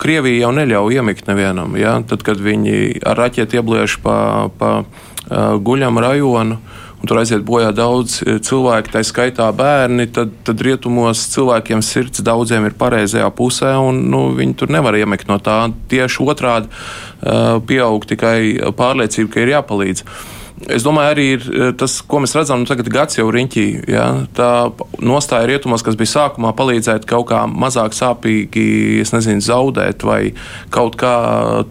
[0.00, 1.76] Krievija jau neļauj iemigt nevienam.
[1.76, 1.98] Ja?
[2.08, 4.16] Tad, kad viņi ar raķeti iebliež pa,
[4.58, 4.70] pa
[5.28, 6.58] guļam rajonu,
[7.04, 12.64] un tur aiziet bojā daudz cilvēku, tā skaitā bērni, tad, tad rietumos cilvēkiem sirds daudziem
[12.70, 15.58] ir pareizajā pusē, un nu, viņi tur nevar iemigt no tā.
[15.92, 16.72] Tieši otrādi
[17.68, 20.04] pieaug tikai pārliecība, ka ir jāpalīdz.
[20.54, 23.64] Es domāju, arī ir eh, tas, ko mēs redzam, nu, tagad gads jau riņķī.
[23.90, 24.04] Ja?
[24.36, 24.50] Tā
[25.02, 30.20] nostāja rietumos, kas bija sākumā, palīdzēt kaut kā mazāk sāpīgi, nezinu, zaudēt vai
[30.74, 31.14] kaut kā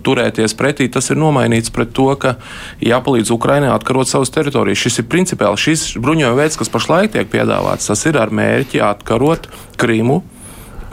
[0.04, 2.36] turēties pretī, tas ir nomainīts pret to, ka
[2.84, 4.84] jāpalīdz Ukrainai atkarot savas teritorijas.
[4.84, 7.88] Šis ir principiāli šis bruņojuma veids, kas pašlaik tiek piedāvāts.
[7.88, 9.48] Tas ir ar mērķi atkarot
[9.80, 10.22] Krimu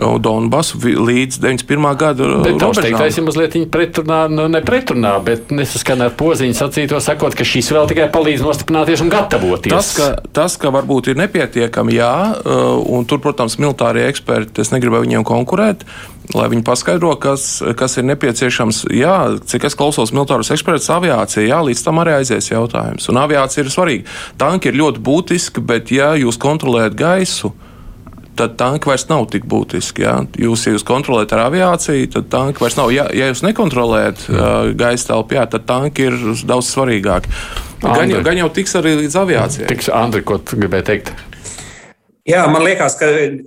[0.01, 1.89] Donbasu līdz 91.
[2.01, 2.87] gada bet robežām.
[2.87, 7.71] Teiktais ir mazliet pretrunā, nu, ne pretrunā, bet nesaskan ar pozīņu sacīto, sakot, ka šis
[7.75, 9.75] vēl tikai palīdz nostiprināties un gatavoties.
[9.75, 14.73] Tas, ka, tas, ka varbūt ir nepietiekami, jā, uh, un tur, protams, militārie eksperti, es
[14.75, 15.85] negribu viņiem konkurēt,
[16.35, 18.85] lai viņi paskaidro, kas, kas ir nepieciešams.
[18.95, 19.17] Jā,
[19.51, 23.09] cik es klausos militārus ekspertus, aviācija, jā, līdz tam arī aizies jautājums.
[23.13, 24.21] Un aviācija ir svarīga.
[24.41, 27.53] Tanki ir ļoti būtiski, bet ja jūs kontrolējat gaisu,
[28.41, 30.05] tad tanki vairs nav tik būtiski.
[30.07, 30.19] Ja?
[30.41, 32.93] Jūs, ja jūs kontrolējat ar aviāciju, tad tanki vairs nav.
[32.95, 36.17] Ja, ja jūs nekontrolējat uh, gaisa telpu, tad tanki ir
[36.49, 37.33] daudz svarīgāki.
[37.81, 39.69] Gan gan jau tiks arī līdz aviācijai.
[39.71, 41.13] Tiks, Andri, ko gribēji teikt?
[42.29, 43.07] Jā, man liekas, ka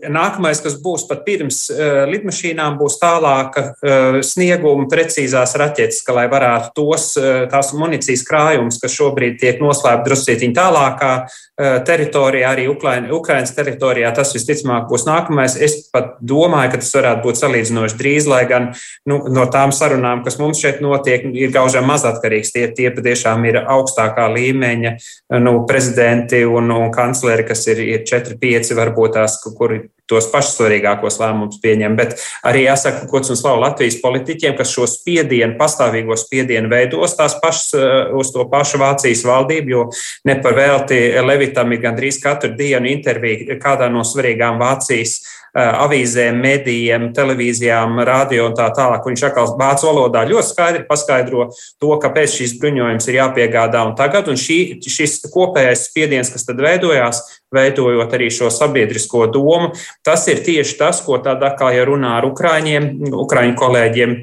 [0.10, 6.24] nākamais, kas būs pat pirms uh, lidmašīnām, būs tālāka uh, snieguma, precīzās raķetes, ka, lai
[6.32, 12.66] varētu tos uh, tās munīcijas krājumus, kas šobrīd tiek noslēpti druscītiņā tālākā uh, teritorijā, arī
[12.72, 15.54] Ukraina, Ukrainas teritorijā, tas visticamāk būs nākamais.
[15.54, 18.72] Es pat domāju, ka tas varētu būt salīdzinoši drīz, lai gan
[19.06, 22.56] nu, no tām sarunām, kas mums šeit notiek, ir gaužām mazatkarīgs.
[22.58, 24.98] Tie, tie patiešām ir augstākā līmeņa
[25.46, 30.58] nu, prezidenti un, un kancleri, kas ir, ir 4-5 visi varbūt tās, kuri tos pašus
[30.60, 36.18] svarīgākos lēmumus pieņem, bet arī jāsaka, ko un slavu Latvijas politiķiem, kas šo spiedienu, pastāvīgo
[36.20, 37.86] spiedienu veidos tās pašas uh,
[38.20, 39.86] uz to pašu Vācijas valdību, jo
[40.28, 45.22] neparvēlti Levitam ir gandrīz katru dienu intervija kādā no svarīgām Vācijas
[45.54, 49.04] Eh, avīzēm, medijiem, televīzijām, radio un tā tālāk.
[49.06, 51.44] Viņš atkal vācu valodā ļoti skaidri paskaidro
[51.78, 54.32] to, kāpēc šīs bruņojums ir jāpiegādā un tagad.
[54.34, 57.22] Un šī, šis kopējais spiediens, kas tad veidojās,
[57.54, 59.70] veidojot arī šo sabiedrisko domu,
[60.04, 62.90] tas ir tieši tas, ko tādā kā ja runā ar Ukraiņiem,
[63.24, 64.16] Ukraiņu kolēģiem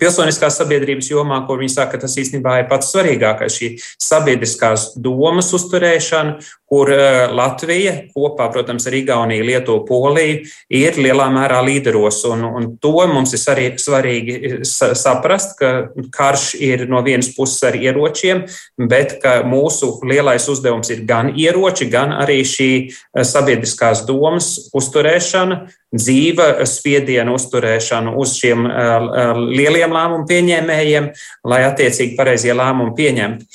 [0.00, 5.52] pilsoniskās sabiedrības jomā, kur viņi saka, ka tas īstenībā ir pats svarīgākais- šī sabiedriskās domas
[5.56, 10.40] uzturēšana kur eh, Latvija kopā, protams, ar Igauniju, Lietuvu, Poliju
[10.74, 12.22] ir lielā mērā līderos.
[12.30, 14.56] Un, un to mums ir arī svarīgi eh,
[14.98, 15.72] saprast, ka
[16.14, 18.44] karš ir no vienas puses ar ieročiem,
[18.90, 25.66] bet ka mūsu lielais uzdevums ir gan ieroči, gan arī šī eh, sabiedriskās domas uzturēšana,
[25.94, 28.66] dzīva spiediena uzturēšana uz šiem
[29.52, 31.08] lieliem lēmumu pieņēmējiem,
[31.46, 33.46] lai attiecīgi pareizie lēmumi pieņemtu.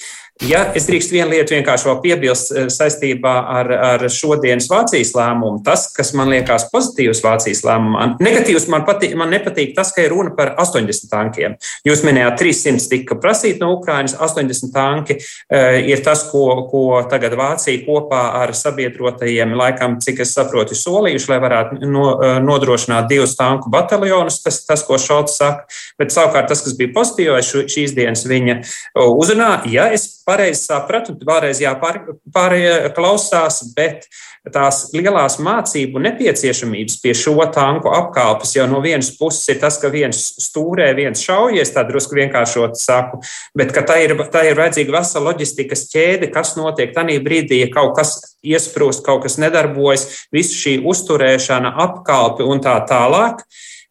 [0.42, 5.60] Ja es drīkstu vienu lietu vienkārši vēl piebilst eh, saistībā ar, ar šodienas Vācijas lēmumu,
[5.66, 10.16] tas, kas man liekas pozitīvs Vācijas lēmumā, negatīvs man, patīk, man nepatīk tas, ka ir
[10.16, 11.58] runa par 80 tankiem.
[11.86, 17.36] Jūs minējāt, 300 tika prasīti no Ukrainas, 80 tanki uh, ir tas, ko, ko tagad
[17.38, 23.38] Vācija kopā ar sabiedrotajiem, laikam, cik es saprotu, solījuši, lai varētu no, uh, nodrošināt divus
[23.38, 25.70] tanku bataljonus, tas, tas ko Šalts saka.
[26.02, 28.58] Bet savukārt tas, kas bija pozitīvais šīs dienas viņa
[29.06, 34.08] uzrunā, ja es pareizi sapratu, vēlreiz jāpārklausās, bet
[34.50, 39.92] tās lielās mācību nepieciešamības pie šo tanku apkalpes jau no vienas puses ir tas, ka
[39.94, 43.22] viens stūrē, viens šaujies, tā drusku vienkāršot saku,
[43.58, 47.70] bet ka tā ir, tā ir vajadzīga vesela loģistikas ķēde, kas notiek tajā brīdī, ja
[47.74, 53.46] kaut kas iesprūst, kaut kas nedarbojas, visu šī uzturēšana, apkalpi un tā tālāk.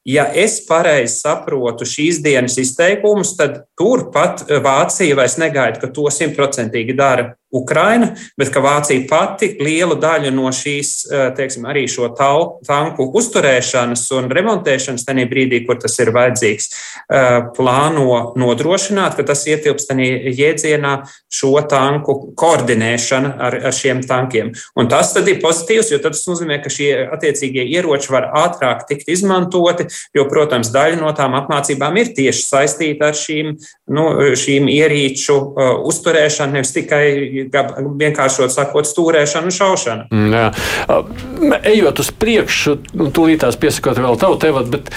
[0.09, 6.97] Ja es pareizi saprotu šīs dienas izteikumus, tad turpat Vācija vairs negaida, ka to simtprocentīgi
[6.97, 12.61] dara Ukraina, bet ka Vācija pati lielu daļu no šīs, eh, teiksim, arī šo tal,
[12.67, 16.69] tanku uzturēšanas un remontēšanas tajā brīdī, kur tas ir vajadzīgs,
[17.11, 20.95] eh, plāno nodrošināt, ka tas ietilpst tajā jēdzienā
[21.33, 24.55] šo tanku koordinēšana ar, ar šiem tankiem.
[24.77, 29.09] Un tas tad ir pozitīvs, jo tas nozīmē, ka šie attiecīgie ieroči var ātrāk tikt
[29.09, 33.57] izmantoti, jo, protams, daļa no tām apmācībām ir tieši saistīta ar šīm,
[33.91, 34.07] nu,
[34.39, 40.07] šīm ierīču uh, uzturēšanu, nevis tikai vienkāršot sakot, stūrēšana un šaušana.
[40.11, 41.59] Mm, jā.
[41.71, 44.91] Ejot uz priekšu, nu, tūlītās piesakot vēl tavu tevat, bet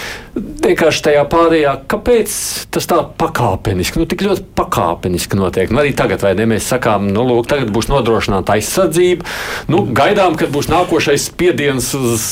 [0.63, 2.35] vienkārši tajā pārējā, kāpēc
[2.73, 5.71] tas tā pakāpeniski, nu tik ļoti pakāpeniski notiek?
[5.73, 9.27] Nu, arī tagad, vai ne, mēs sakām, nu, lūk, tagad būs nodrošināta aizsardzība,
[9.73, 12.27] nu, gaidām, kad būs nākošais spiediens uz,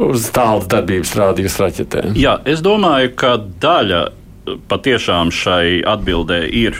[0.00, 2.16] uz tālu darbības rādījus raķetēm.
[2.20, 4.06] Jā, es domāju, ka daļa
[4.70, 6.78] patiešām šai atbildē ir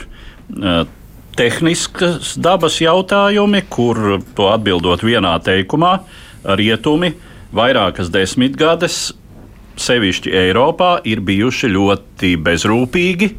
[1.40, 5.94] tehniskas dabas jautājumi, kur to atbildot vienā teikumā,
[6.58, 7.14] rietumi
[7.56, 8.98] vairākas desmitgades
[9.80, 13.30] sevišķi Eiropā, ir bijuši ļoti bezrūpīgi,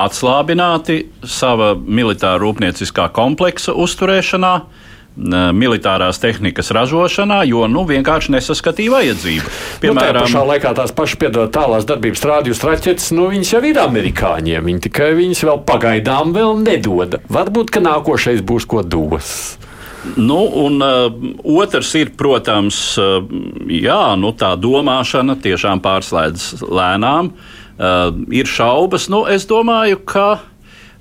[0.00, 4.54] atslābināti sava militāra rūpnieciskā kompleksa uzturēšanā
[5.20, 9.54] militārās tehnikas ražošanā, jo nu, vienkārši nesaskatīja vajadzību.
[9.82, 14.66] Piemēram, nu, pašā laikā tās pašas tālās darbības rādījus raķetes, nu, viņas jau ir amerikāņiem.
[14.70, 17.20] Viņi tikai viņas vēl pagaidām vēl nedod.
[17.30, 19.34] Varbūt, ka nākošais būs ko dos.
[20.16, 21.12] Nu, un uh,
[21.44, 23.20] otrs ir, protams, uh,
[23.68, 27.34] jā, nu, tā domāšana tiešām pārslēdz lēnām.
[27.80, 29.10] Uh, ir šaubas.
[29.12, 30.38] Nu, es domāju, ka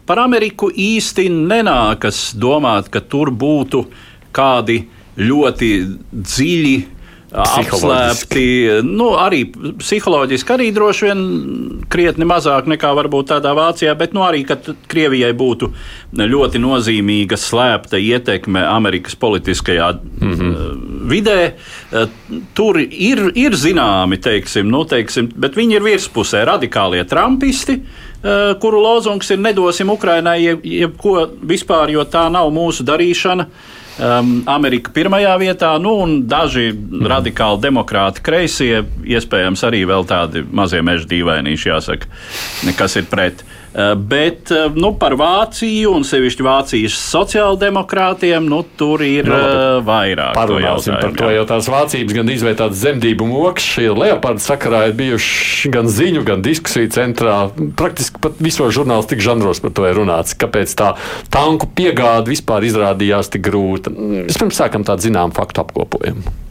[0.10, 3.84] Par Ameriku īsti nenākas domāt, ka tur būtu
[4.36, 4.84] kādi
[5.20, 5.74] ļoti
[6.14, 6.78] dziļi
[7.30, 8.44] apslēpti.
[8.88, 11.20] Nu, arī psiholoģiski, arī droši vien
[11.92, 14.58] krietni mazāk nekā varbūt tādā Vācijā, bet nu, arī, ka
[14.90, 15.70] Krievijai būtu
[16.18, 21.08] ļoti nozīmīga slēpta ietekme Amerikas politiskajā mm -hmm.
[21.12, 21.40] vidē.
[22.58, 27.82] Tur ir, ir zināmi, teiksim, nu, teiksim, bet viņi ir virspusē radikālie trumpisti
[28.20, 33.46] Eh, kuru lozungs ir nedosim Ukrainai jebko jeb vispār, jo tā nav mūsu darīšana.
[34.00, 37.04] Um, Amerika pirmajā vietā, nu, un daži mm.
[37.12, 42.12] radikāli demokrāti, kreisie, iespējams, arī vēl tādi mazie meža dīvainīši, jāsaka,
[42.80, 43.44] kas ir pret.
[43.44, 43.60] Uh,
[43.96, 50.34] bet eh, nu, par Vāciju un sevišķi Vācijas sociāldemokrātiem nu, tur ir no, eh, vairāk.
[50.38, 55.74] Parunāsim par to, jo tās vācības gan izveidotas zemdību moks, šie leopardi sakarā ir bijuši
[55.74, 57.38] gan ziņu, gan diskusiju centrā.
[57.80, 60.38] Praktiski pat visos žurnālistikas žanros par to ir runāts.
[60.40, 60.96] Kāpēc tā
[61.34, 63.94] tanku piegāde vispār izrādījās tik grūta?
[64.30, 66.49] Vispirms sākam tādu zināmu faktu apkopojumu.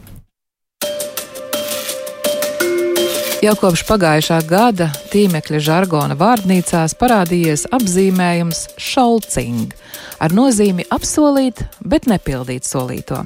[3.39, 9.71] Jau kopš pagājušā gada tīmekļa žargona vārnīcās parādījies apzīmējums šolcing
[10.19, 13.21] ar nozīmi apsolīt, bet nepildīt solīto.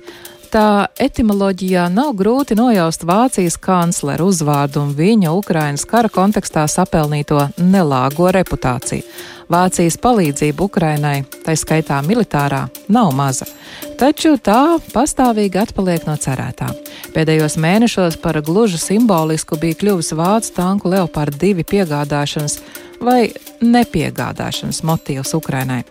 [0.53, 8.27] Tā etimoloģijā nav grūti nojaust Vācijas kanclera uzvārdu un viņa Ukrainas kara kontekstā sapelnīto nelāgo
[8.35, 9.01] reputāciju.
[9.49, 13.49] Vācijas palīdzība Ukrainai, tā skaitā militārā, nav maza,
[13.97, 16.69] taču tā pastāvīgi atpaliek no cerētā.
[17.17, 22.61] Pēdējos mēnešos par gluži simbolisku bija kļuvusi vācu tanku Leopard 2 piegādāšanas
[23.03, 23.31] vai
[23.63, 25.83] nepiegādāšanas motīvs Ukrainai.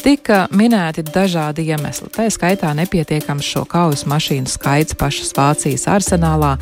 [0.00, 6.54] Tika minēti dažādi iemesli, tā skaitā nepietiekams šo kaujas mašīnu skaits pašas Vācijas arsenālā,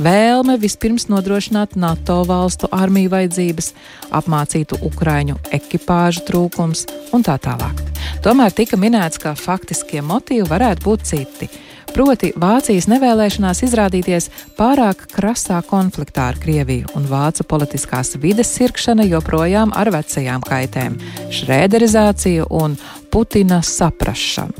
[0.00, 3.72] vēlme vispirms nodrošināt NATO valstu armiju vajadzības,
[4.16, 7.84] apmācītu ukraiņu ekipāžu trūkums un tā tālāk.
[8.24, 11.50] Tomēr tika minēts, ka faktiskie motīvi varētu būt citi
[11.96, 14.26] proti Vācijas nevēlēšanās izrādīties
[14.58, 20.98] pārāk krasā konfliktā ar Krieviju un vācu politiskās vides sirkšana joprojām ar vecajām kaitēm-
[21.38, 22.76] šrēderizāciju un
[23.10, 24.52] Putina saprašanu,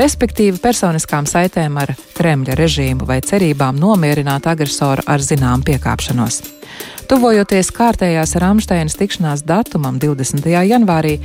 [0.00, 6.40] respektīvi personiskām saitēm ar Kremļa režīmu vai cerībām nomierināt agresoru ar zinām piekāpšanos.
[7.06, 10.40] Tuvojoties kārtējās Rāmsteinas tikšanās datumam 20.
[10.64, 11.20] janvārī,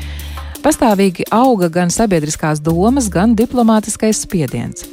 [0.62, 4.84] pastāvīgi auga gan sabiedriskās domas, gan diplomātiskais spiediens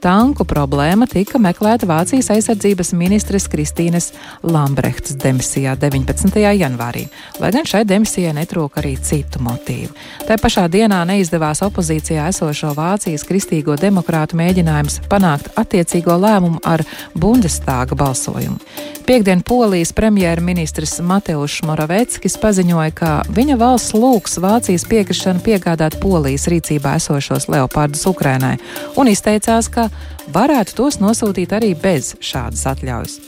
[0.00, 4.12] tanku problēma tika meklēta Vācijas aizsardzības ministres Kristīnes
[4.46, 6.38] Lambrehts demisijā 19.
[6.58, 7.06] janvārī,
[7.42, 9.90] lai gan šai demisijai netrūka arī citu motīvu.
[10.28, 16.84] Tā pašā dienā neizdevās opozīcijā esošo Vācijas kristīgo demokrātu mēģinājums panākt attiecīgo lēmumu ar
[17.18, 18.60] Bundestāga balsojumu.
[19.08, 26.98] Piektdien Polijas premjerministrs Mateušs Moraveckis paziņoja, ka viņa valsts lūgs Vācijas piekrišanu piegādāt Polijas rīcībā
[27.00, 28.58] esošos leopardus Ukrainai
[29.00, 29.87] un izteicās, ka
[30.34, 33.18] varētu tos nosūtīt arī bez šādas atļaujas.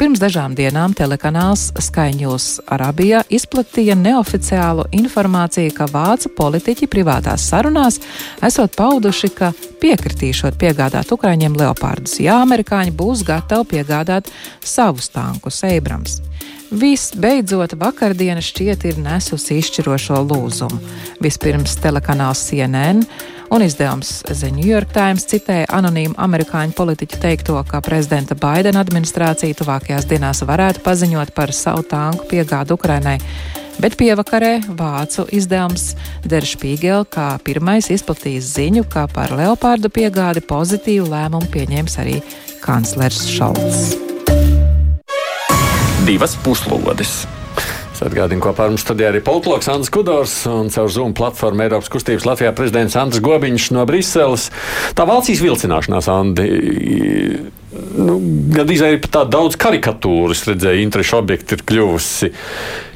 [0.00, 1.70] Pirms dažām dienām telekanāls
[2.16, 8.00] News Arabijā izplatīja neoficiālu informāciju, ka vācu politiķi privātās sarunās
[8.42, 14.30] esot pauduši, ka piekritīšot piegādāt Ukraiņiem leopardus, ja amerikāņi būs gatavi piegādāt
[14.64, 16.20] savus tankus Eibrams.
[16.70, 20.78] Viss beidzot vakardiena šķiet ir nesusi izšķirošo lūzumu.
[21.20, 23.02] Vispirms telekanāls CNN
[23.50, 29.58] un izdevums The New York Times citēja anonīmu amerikāņu politiķu teikto, ka prezidenta Baidena administrācija
[29.58, 33.18] tuvākajās dienās varētu paziņot par savu tanku piegādu Ukrainai.
[33.80, 35.94] Bet pievakarē vācu izdevums
[36.26, 42.20] Der Spiegel kā pirmais izplatījis ziņu, ka par leopārdu piegādi pozitīvu lēmumu pieņems arī
[42.60, 44.10] kanclers Šalts
[46.10, 47.39] divas puslodes.
[48.00, 52.24] Atgādinu, ko par mums studijā arī politologs Andris Kudors un caur Zoom platformu Eiropas kustības
[52.24, 54.46] Latvijā prezidents Andris Gobiņš no Briseles.
[54.96, 56.46] Tā Vācijas vilcināšanās, Andi,
[58.00, 58.16] nu,
[58.56, 62.32] gandrīz arī pat tā daudz karikatūras redzēja, interešu objekti ir kļuvusi.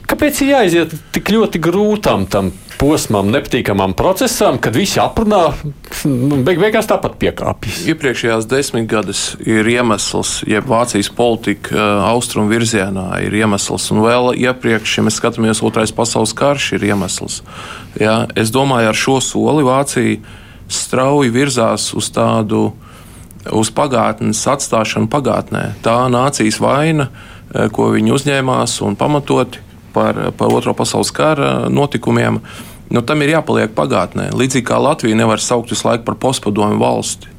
[0.08, 2.50] Kāpēc ir jāiziet tik ļoti grūtam tam
[2.84, 5.54] posmam, nepatīkamam procesam, kad visi aprunā,
[6.04, 7.78] nu, beig beigās tāpat piekāpjas.
[7.88, 14.98] Iepriekšējās desmitgades ir iemesls, jeb Vācijas politika uh, austrumu virzienā ir iemesls, un vēl iepriekš,
[14.98, 17.40] ja mēs skatāmies, otrais pasaules karš ir iemesls.
[18.00, 20.20] Ja, es domāju, ar šo soli Vācija
[20.68, 22.66] strauji virzās uz tādu
[23.48, 25.70] uz pagātnes atstāšanu pagātnē.
[25.84, 29.64] Tā nācijas vaina, uh, ko viņi uzņēmās un pamatoti
[29.96, 32.42] par, par Otro pasaules kara notikumiem,
[32.92, 34.30] nu, tam ir jāpaliek pagātnē.
[34.36, 37.34] Līdzīgi kā Latvija nevar saukt visu laiku par postpadomu valsti.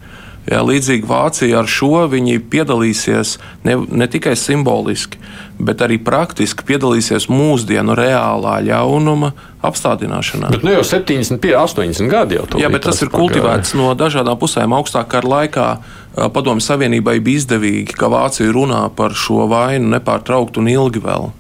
[0.46, 3.32] Jā, līdzīgi Vācija ar šo viņi piedalīsies
[3.66, 5.18] ne, ne tikai simboliski,
[5.58, 9.32] bet arī praktiski piedalīsies mūsdienu reālā ļaunuma
[9.66, 10.52] apstādināšanā.
[10.54, 14.76] Bet nu jau 70, 80 gadi jau Jā, bet tas ir kultivēts no dažādām pusēm.
[14.78, 15.70] Augstākā kara laikā
[16.14, 21.32] Padomju Savienībai bija izdevīgi, ka Vācija runā par šo vainu nepārtraukti un ilgi vēl.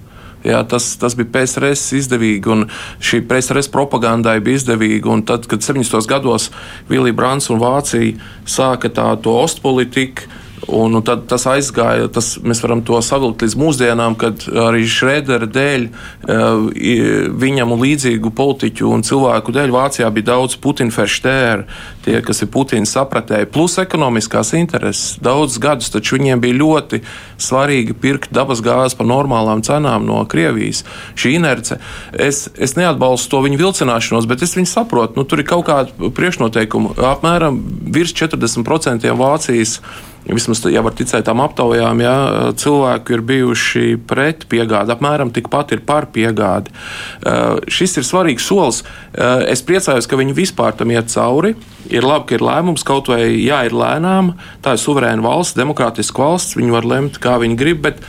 [0.45, 2.67] Jā, tas, tas bija PSRS izdevīgi, un
[3.01, 5.15] šī PSRS propagandai bija izdevīga.
[5.25, 6.05] Tad, kad 70.
[6.09, 6.51] gados
[6.89, 8.13] Vilija Brants un Vācija
[8.45, 10.29] sāka tādu ostpolitiku,
[10.67, 15.45] Un, un tad tas aizgāja, tas, mēs varam to savilkt līdz mūsdienām, kad arī Šrēdera
[15.51, 21.67] dēļ, eh, viņam un līdzīgu politiķu un cilvēku dēļ Vācijā bija daudz Putina-ferštēru,
[22.05, 25.19] tie, kas ir Putina sapratēji, plus ekonomiskās intereses.
[25.21, 27.01] Daudzus gadus taču viņiem bija ļoti
[27.37, 30.83] svarīgi pirkt dabas gāzi par normālām cenām no Krievijas.
[31.15, 31.79] Šī inerce,
[32.13, 35.19] es, es neatbalstu to viņu vilcināšanos, bet es viņu saprotu.
[35.19, 36.95] Nu, tur ir kaut kāda priekšnoteikuma.
[37.13, 37.61] Apmēram
[37.93, 39.79] virs 40% Vācijas
[40.25, 42.15] vismaz, ja var ticēt tām aptaujām, ja,
[42.57, 46.73] cilvēki ir bijuši pret piegādi, apmēram tikpat ir par piegādi.
[47.21, 48.81] Uh, šis ir svarīgs solis.
[49.13, 51.55] Uh, es priecājos, ka viņi vispār tam iet cauri.
[51.93, 54.33] Ir labi, ka ir lēmums, kaut vai jā, ir lēnām.
[54.65, 56.57] Tā ir suverēna valsts, demokrātiska valsts.
[56.57, 57.83] Viņi var lemt, kā viņi grib.
[57.85, 58.01] Bet,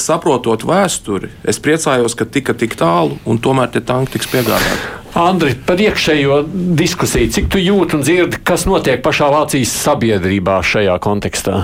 [0.00, 4.92] saprotot vēsturi, es priecājos, ka tika tik tālu un tomēr tie tanki tiks piegādāti.
[5.14, 6.40] Andri, par iekšējo
[6.74, 11.60] diskusiju, cik tu jūti un dzirdi, kas notiek pašā Vācijas sabiedrībā šajā kontekstā?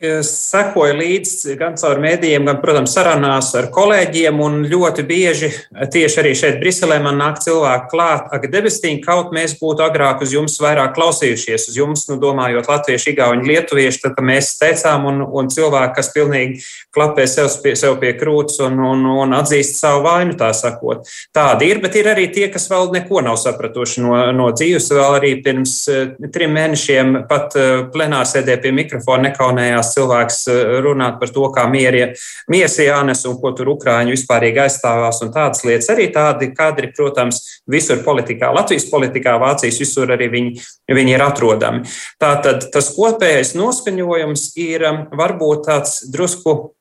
[0.00, 4.38] Sekoju līdzi gan caur mēdījiem, gan, protams, sarunās ar kolēģiem.
[4.70, 5.50] Ļoti bieži
[5.92, 10.32] tieši arī šeit, Briselē, man nāk cilvēki klāt, ak, debestīm, kaut mēs būtu agrāk uz
[10.32, 15.52] jums vairāk klausījušies, uz jums, nu, domājot latviešu, igauņu, lietuviešu, tad mēs teicām, un, un
[15.52, 16.64] cilvēki, kas pilnīgi
[16.96, 21.04] klapē sev pie, sev pie krūts un, un, un atzīst savu vainu, tā sakot.
[21.36, 24.88] Tādi ir, bet ir arī tie, kas vēl neko nav sapratuši no, no dzīves.
[24.96, 30.80] Vēl arī pirms uh, trim mēnešiem pat uh, plenārsēdē pie mikrofona nekaunējās vēlas cilvēks eh,
[30.82, 32.14] runāt par to, kā mierie,
[32.48, 35.90] miers jānes un ko tur Ukrāņi vispārīgi aizstāvās un tādas lietas.
[35.90, 40.60] Arī tādi kadri, protams, visur politikā, Latvijas politikā, Vācijas visur arī viņi,
[40.90, 41.84] viņi ir atrodami.
[42.20, 46.74] Tātad tas kopējais noskaņojums ir um, varbūt tāds drusku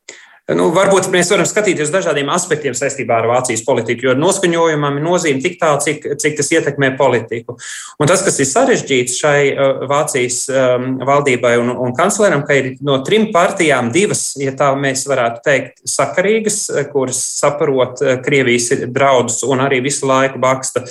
[0.50, 5.04] Nu, varbūt mēs varam skatīties uz dažādiem aspektiem saistībā ar Vācijas politiku, jo noskaņojumam ir
[5.06, 7.58] nozīme tik tālu, cik, cik tas ietekmē politiku.
[8.02, 12.72] Un tas, kas ir sarežģīts šai uh, Vācijas um, valdībai un, un kancleram, ka ir
[12.86, 18.72] no trim partijām divas, ja tā mēs varētu teikt, sakarīgas, uh, kuras saprot uh, Krievijas
[18.88, 20.82] draudus un arī visu laiku baksta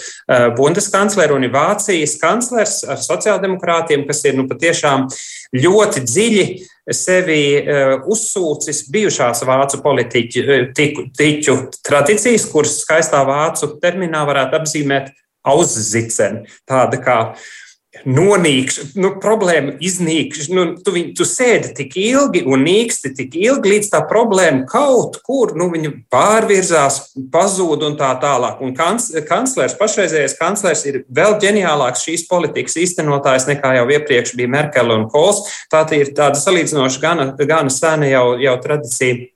[0.54, 5.09] Bundeskancleru un ir Vācijas kanclers ar sociāldemokrātiem, kas ir nu, patiešām
[5.57, 6.46] ļoti dziļi
[6.94, 10.66] sevi uh, uzsūcis bijušās vācu politiķu uh,
[11.18, 15.12] tiķu tradīcijas, kuras skaistā vācu terminā varētu apzīmēt
[15.49, 17.49] ausziceni, tāda kā uh,
[18.07, 20.49] nonīkš, nu, problēma iznīkš.
[20.55, 25.20] Nu, tu, viņ, tu sēdi tik ilgi un nīksti tik ilgi, līdz tā problēma kaut
[25.26, 25.70] kur nu,
[26.12, 27.01] pārvirzās,
[27.32, 28.62] pazūd un tā tālāk.
[28.64, 34.99] Un kanclers, pašreizējais kanclers ir vēl ģeniālāks šīs politikas īstenotājs nekā jau iepriekš bija Merkele
[34.99, 35.44] un Kols.
[35.72, 39.34] Tā ir tāda salīdzinoši gana, gana sena jau, jau tradīcija.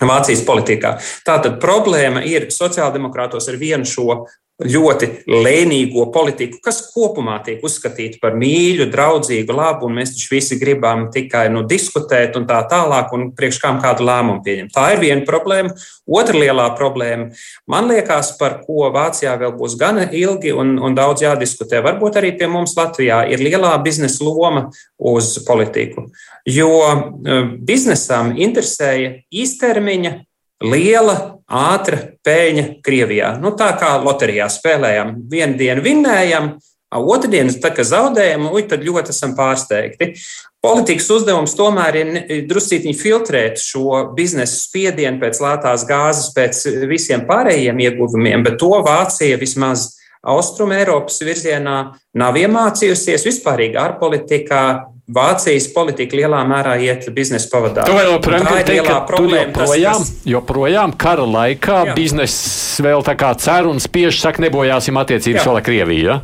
[0.00, 0.94] Vācijas politikā.
[1.26, 4.22] Tātad problēma ir sociāldemokrātos ar vienu šo
[4.60, 10.58] ļoti lēnīgo politiku, kas kopumā tiek uzskatīta par mīļu, draudzīgu, labu, un mēs taču visi
[10.60, 14.74] gribam tikai nu, diskutēt un tā tālāk, un priekš kām kādu lēmumu pieņemt.
[14.76, 15.74] Tā ir viena problēma.
[16.10, 17.28] Otra lielā problēma,
[17.70, 22.32] man liekas, par ko Vācijā vēl būs gana ilgi un, un daudz jādiskutē, varbūt arī
[22.38, 24.66] pie mums Latvijā, ir lielā biznesa loma
[24.98, 26.08] uz politiku.
[26.48, 30.16] Jo eh, biznesam interesēja īstermiņa
[30.64, 31.16] liela,
[31.50, 33.34] ātra peļņa Krievijā.
[33.42, 36.52] Nu, tā kā loterijā spēlējām, vienu dienu vinnējam,
[37.00, 40.12] otru dienu, tā kā zaudējam, uj, tad ļoti esam pārsteigti.
[40.60, 47.80] Politikas uzdevums tomēr ir druscītiņi filtrēt šo biznesa spiedienu pēc lētās gāzes, pēc visiem pārējiem
[47.86, 51.76] ieguvumiem, bet to Vācija vismaz Austrum Eiropas virzienā
[52.20, 54.64] nav iemācījusies vispārīgi ārpolitikā
[55.10, 57.86] Vācijas politika lielā mērā iet biznesa pavadā.
[57.88, 60.28] Tu vēl joprojām teikt, ka problēma, joprojām, tas, kas...
[60.30, 65.66] joprojām kara laikā bizness vēl tā kā cer un spiež saka, nebojāsim attiecības vēl ar
[65.66, 66.04] Krieviju.
[66.06, 66.20] Ja?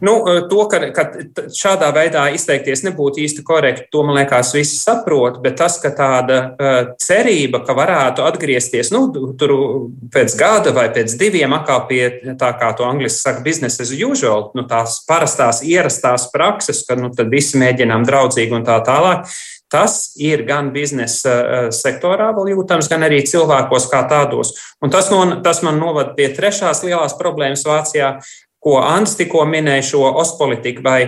[0.00, 1.04] Nu, eh, to, ka, ka
[1.54, 6.38] šādā veidā izteikties nebūtu īsti korekti, to man liekas, visi saprot, bet tas, ka tāda
[6.44, 9.06] uh, cerība, ka varētu atgriezties nu,
[9.38, 9.54] tur
[10.14, 12.02] pēc gada vai pēc diviem, atkal pie
[12.40, 17.12] tā, kā to angliski saka, business as usual, nu, tās parastās, ierastās prakses, ka nu,
[17.30, 19.28] visi mēģinām draudzīgi un tā tālāk.
[19.74, 24.52] Tas ir gan biznesa uh, sektorā vēl jūtams, gan arī cilvēkos kā tādos.
[24.84, 28.12] Un tas, no, tas man novada pie trešās lielās problēmas Vācijā,
[28.64, 31.00] ko Ants tikko minēja, šo ospolitiku vai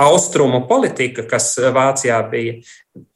[0.00, 2.58] austrumu politika, kas Vācijā bija.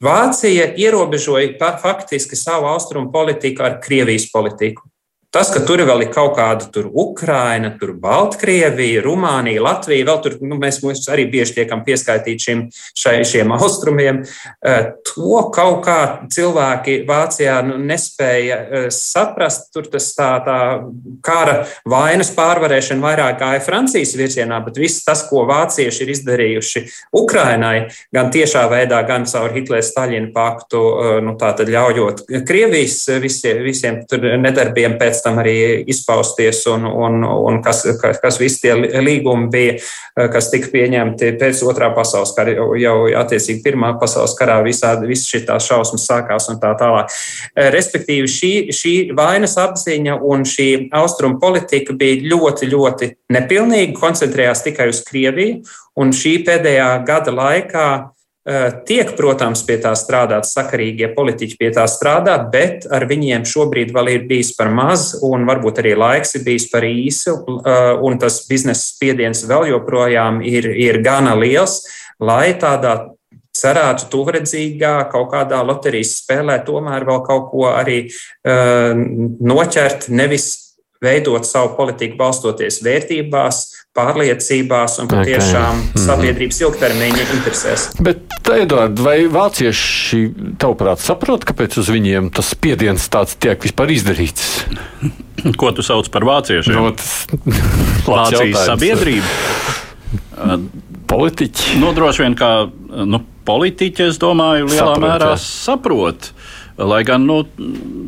[0.03, 4.87] Vācija ierobežoja faktiski savu austrumu politiku ar Krievijas politiku.
[5.29, 10.37] Tas, ka tur vēl ir kaut kāda tur Ukraina, tur Baltkrievija, Rumānija, Latvija, vēl tur
[10.41, 12.63] nu, mēs, mēs arī bieži tiekam pieskaitīti šim,
[12.97, 14.23] šai, šiem austrumiem,
[14.65, 15.97] eh, to kaut kā
[16.33, 19.67] cilvēki Vācijā nu, nespēja eh, saprast.
[19.69, 20.57] Tur tas tā, tā
[21.21, 26.85] kara vainas pārvarēšana vairāk gāja Francijas virzienā, bet viss tas, ko vācieši ir izdarījuši
[27.21, 27.75] Ukrainai,
[28.09, 31.37] gan tiešā veidā, gan caur Hitlera-Staļina paktu, eh, nu,
[31.69, 34.01] ļaujot Krievijas visiem, visiem
[34.41, 39.49] nedarbiem pēc pēc tam arī izpausties, un, un, un kas, kas, kas visi tie līgumi
[39.51, 39.75] bija,
[40.31, 45.29] kas tika pieņemti pēc otrā pasaules kara, jau, jau attiecīgi pirmā pasaules karā visādi, visas
[45.29, 47.11] šīs šausmas sākās un tā tālāk.
[47.55, 54.89] Respektīvi, šī, šī vainas apziņa un šī austrumu politika bija ļoti, ļoti nepilnīga, koncentrējās tikai
[54.91, 55.59] uz Krieviju,
[55.99, 58.18] un šī pēdējā gada laikā Eh,
[58.87, 64.13] tiek, protams, pie tā strādāt, sakarīgie politiķi pie tā strādā, bet ar viņiem šobrīd vēl
[64.15, 68.41] ir bijis par maz, un varbūt arī laiks ir bijis par īsu, eh, un tas
[68.49, 71.83] biznesa spiediens vēl joprojām ir, ir gana liels,
[72.19, 73.11] lai tādā
[73.59, 80.69] cerētu tuvredzīgā kaut kādā loterijas spēlē tomēr vēl kaut ko arī uh, noķert, nevis
[81.03, 83.63] veidot savu politiku balstoties vērtībās,
[83.99, 85.91] pārliecībās un patiešām okay.
[85.91, 86.03] Mhm.
[86.05, 87.87] sabiedrības ilgtermiņa interesēs.
[88.03, 90.21] Bet, Edvard, vai vācieši,
[90.61, 94.47] tavuprāt, saprot, kāpēc uz viņiem tas spiediens tāds tiek vispār izdarīts?
[95.59, 96.75] Ko tu sauc par vāciešiem?
[96.75, 96.93] No,
[98.09, 99.29] Vācijas sabiedrība.
[101.09, 101.79] politiķi.
[101.81, 102.51] Nu, droši vien kā
[103.09, 105.41] nu, politiķi, es domāju, lielā saprot, mērā jā.
[105.43, 106.31] saprot.
[106.79, 107.41] Lai gan nu,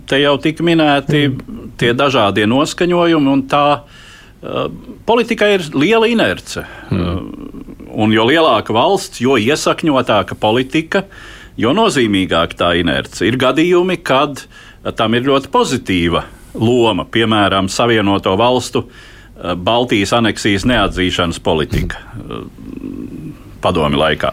[0.08, 1.74] te jau tika minēti mm.
[1.82, 4.00] tie dažādie noskaņojumi un tā uh,
[4.42, 4.72] Eh,
[5.06, 6.64] Politikai ir liela inerce.
[6.90, 7.30] Mm.
[7.92, 11.04] Un jo lielāka valsts, jo iesakņotāka politika,
[11.60, 13.26] jo nozīmīgāka tā inerce.
[13.28, 14.46] Ir gadījumi, kad
[14.98, 16.24] tam ir ļoti pozitīva
[16.58, 22.02] loma, piemēram, Savienoto valstu eh, Baltijas aneksijas neatzīšanas politika.
[23.62, 24.32] Padomi laikā.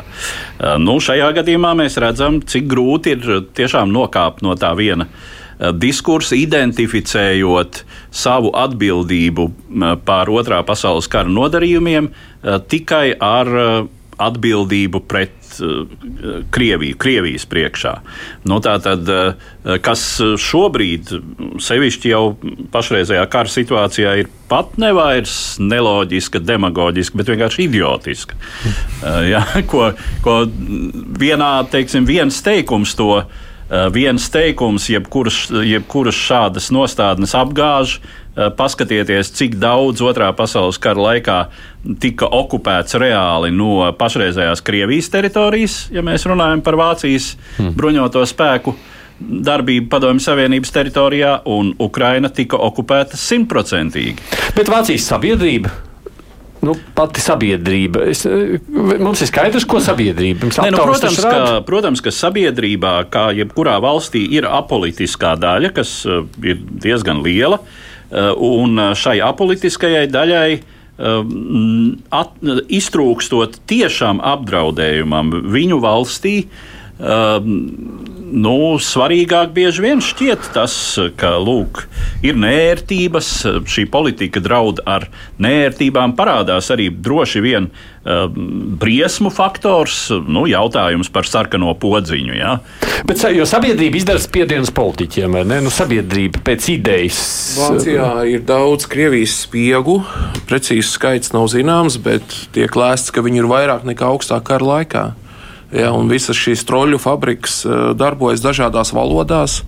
[0.80, 5.47] Nu, šajā gadījumā mēs redzam, cik grūti ir tiešām nokāpt no tā viena uh, Eh,
[5.58, 7.82] diskursu, identificējot
[8.14, 9.48] savu atbildību
[10.06, 13.80] pār otrā pasaules kara nodarījumiem eh, tikai ar eh,
[14.18, 15.34] atbildību pret
[16.54, 17.94] Krieviju, Krievijas priekšā.
[18.46, 19.08] Nu, tātad,
[19.82, 20.02] kas
[20.44, 21.08] šobrīd,
[21.64, 22.20] sevišķi jau
[22.70, 28.38] pašreizējā kara situācijā, ir pat nevairs neloģiska, demagoģiska, bet vienkārši idiotiska.
[29.26, 29.42] Ja,
[29.72, 29.88] ko,
[30.22, 30.38] ko
[31.18, 33.38] vienā, teiksim, viens teikums to Eh,
[33.92, 37.98] viens teikums, jebkuras, jebkuras šādas nostādnes apgāž.
[38.38, 41.38] Eh, paskatieties, cik daudz otrā pasaules kara laikā
[41.98, 47.72] tika okupēts reāli no pašreizējās Krievijas teritorijas, ja mēs runājam par Vācijas hmm.
[47.74, 48.76] bruņoto spēku
[49.18, 54.22] darbību Padomju Savienības teritorijā, un Ukraina tika okupēta simtprocentīgi.
[54.54, 55.74] Bet Vācijas sabiedrība
[56.64, 58.04] nu, pati sabiedrība.
[58.10, 58.56] Es, eh,
[58.98, 64.24] mums ir skaidrs, ko sabiedrība ne, nu, protams, ka, protams, ka sabiedrībā, kā jebkurā valstī,
[64.38, 67.60] ir apolitiskā daļa, kas uh, ir diezgan liela.
[68.08, 70.50] Uh, un šai apolitiskajai daļai
[70.98, 72.30] at,
[72.74, 76.32] iztrūkstot tiešām apdraudējumam viņu valstī,
[78.32, 80.72] nu, svarīgāk bieži vien šķiet tas,
[81.18, 81.84] ka lūk,
[82.26, 83.30] ir nērtības,
[83.68, 85.08] šī politika draud ar
[85.42, 88.26] nērtībām, parādās arī droši vien uh,
[88.80, 92.34] briesmu faktors, nu, jautājums par sarkano podziņu.
[92.38, 92.58] Ja?
[93.08, 95.60] Bet jo sabiedrība izdara spiedienus politiķiem, vai ne?
[95.64, 97.22] Nu, sabiedrība pēc idejas.
[97.58, 100.00] Vācijā ir daudz Krievijas spiegu,
[100.48, 105.06] precīzi skaits nav zināms, bet tiek lēsts, ka viņi ir vairāk nekā augstā kara laikā.
[105.68, 109.60] Ja, visas šīs troļļu fabrikas eh, darbojas dažādās valodās.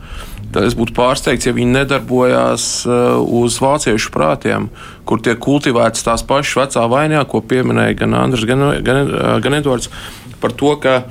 [0.51, 4.71] Tad es būtu pārsteigts, ja viņi nedarbojās eh, uz vāciešu prātiem,
[5.05, 9.13] kur tiek kultivētas tās pašas vecā vainā, ko pieminēja gan Andris, gan, gan,
[9.45, 9.93] gan Edvards.
[10.41, 11.03] par to, ka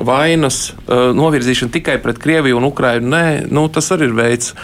[0.00, 3.10] vainas uh, novirzīšana tikai pret Krieviju un Ukrainu.
[3.12, 4.54] Nē, nu, tas arī ir veids.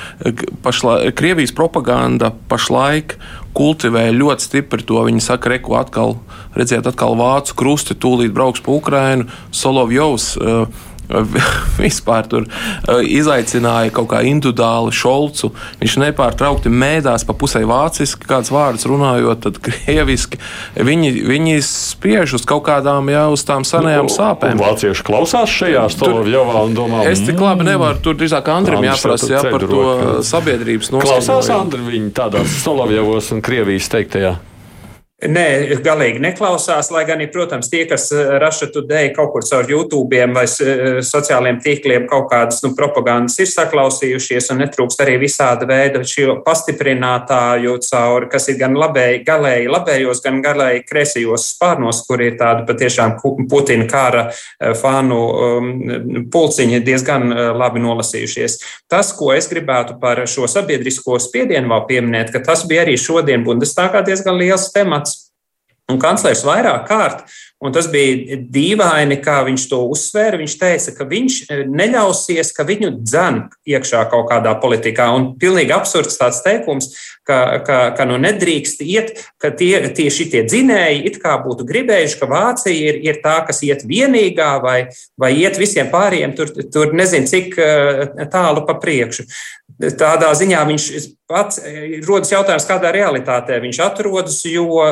[0.65, 3.19] Pašla, Krievijas propaganda pašlaik
[3.59, 5.01] kultivē ļoti stipri to.
[5.09, 6.19] Viņi saka, reku atkal,
[6.57, 10.31] redziet, atkal vācu krusti, tūlīt brauks pa Ukrainu, Solovjovs.
[10.39, 10.87] Uh,
[11.85, 15.51] vispār tur uh, izaicināja kaut kā individuāli Šolcu.
[15.81, 20.41] Viņš nepārtraukti mēdās pa pusē vāciski, kāds vārds runājot, tad krieviski.
[20.77, 24.61] Viņi, viņi spriež uz kaut kādām jau uz tām senajām nu, sāpēm.
[24.61, 27.71] Vācieši klausās šajā Stolovjovā un domā, es tik labi mm.
[27.73, 29.87] nevaru, tur drīzāk Andrim jāprasa jā, par to
[30.27, 31.25] sabiedrības noskaņojumu.
[31.25, 34.37] Klausās Andri viņi tādās Stolovjovos un Krievijas teiktajā.
[35.19, 40.21] Nē, galīgi neklausās, lai gan, protams, tie, kas eh, raša tudēji kaut kur caur YouTube
[40.31, 46.05] vai eh, sociāliem tīkliem kaut kādas nu, propagandas ir saklausījušies un netrūkst arī visāda veida
[46.07, 52.39] šo pastiprinātāju caur, kas ir gan labēji, galēji labējos, gan galēji kreisajos spārnos, kur ir
[52.39, 53.17] tāda patiešām
[53.51, 55.75] Putina kara eh, fanu um,
[56.31, 57.27] pulciņi diezgan
[57.59, 58.61] labi nolasījušies.
[58.87, 63.43] Tas, ko es gribētu par šo sabiedrisko spiedienu vēl pieminēt, ka tas bija arī šodien
[63.43, 65.08] Bundestāgā diezgan liels temats
[65.89, 67.25] Un kanclers vairāk kārt
[67.59, 70.39] Un tas bija dīvaini, kā viņš to uzsvēra.
[70.39, 75.09] Viņš teica, ka viņš e, neļausies, ka viņu dzen iekšā kaut kādā politikā.
[75.17, 76.93] Un pilnīgi absurds tāds teikums,
[77.27, 79.11] ka, ka, ka nu nedrīkst iet,
[79.43, 83.65] ka tie, tie šitie dzinēji it kā būtu gribējuši, ka Vācija ir, ir tā, kas
[83.67, 84.79] iet vienīgā vai,
[85.19, 87.71] vai iet visiem pārējiem tur, tur nezinu, cik e,
[88.31, 89.27] tālu pa priekšu.
[89.99, 90.87] Tādā ziņā viņš
[91.31, 94.87] pats e, rodas jautājums, kādā realitātē viņš atrodas, jo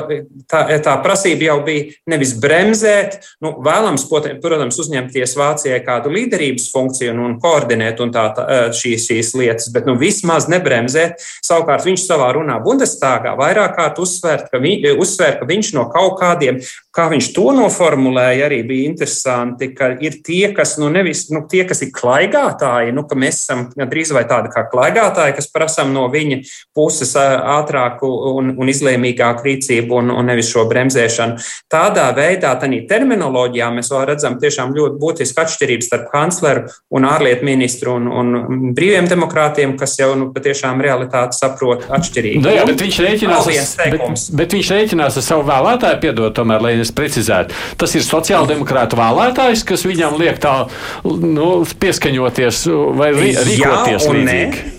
[0.50, 3.18] tā, tā prasība jau bija nevis bremzēt.
[3.44, 9.08] Nu, vēlams, protams, uzņemties Vācijai kādu līderības funkciju un, un koordinēt un tā, tā, šīs,
[9.10, 11.22] šīs lietas, bet nu, vismaz nebremzēt.
[11.44, 16.18] Savukārt viņš savā runā Bundestāgā vairāk kārt uzsvērt, ka, vi, uzsvēr, ka viņš no kaut
[16.20, 16.60] kādiem,
[16.96, 21.64] kā viņš to noformulēja, arī bija interesanti, ka ir tie, kas, nu, nevis, nu, tie,
[21.68, 26.06] kas ir klaigātāji, nu, ka mēs esam drīz vai tādi kā klaigātāji, kas prasām no
[26.12, 26.40] viņa
[26.76, 31.40] puses ātrāku un, un izlēmīgāku rīcību un, un nevis šo bremzēšanu.
[31.72, 37.46] Tādā veidā tādā terminoloģijā mēs vēl redzam tiešām ļoti būtisku atšķirību starp kancleru un ārlietu
[37.46, 42.42] ministru un, un brīviem demokrātiem, kas jau nu, patiešām realitāti saprot atšķirīgi.
[42.44, 43.50] Nu, jā, bet viņš rēķinās,
[43.96, 44.06] bet,
[44.40, 47.56] bet viņš rēķinās ar savu vēlētāju, piedod, tomēr, lai es precizētu.
[47.80, 50.56] Tas ir sociāldemokrāta vēlētājs, kas viņam liek tā
[51.04, 51.50] nu,
[51.80, 52.64] pieskaņoties
[52.96, 54.24] vai rīkoties līdzīgi.
[54.26, 54.75] Ne.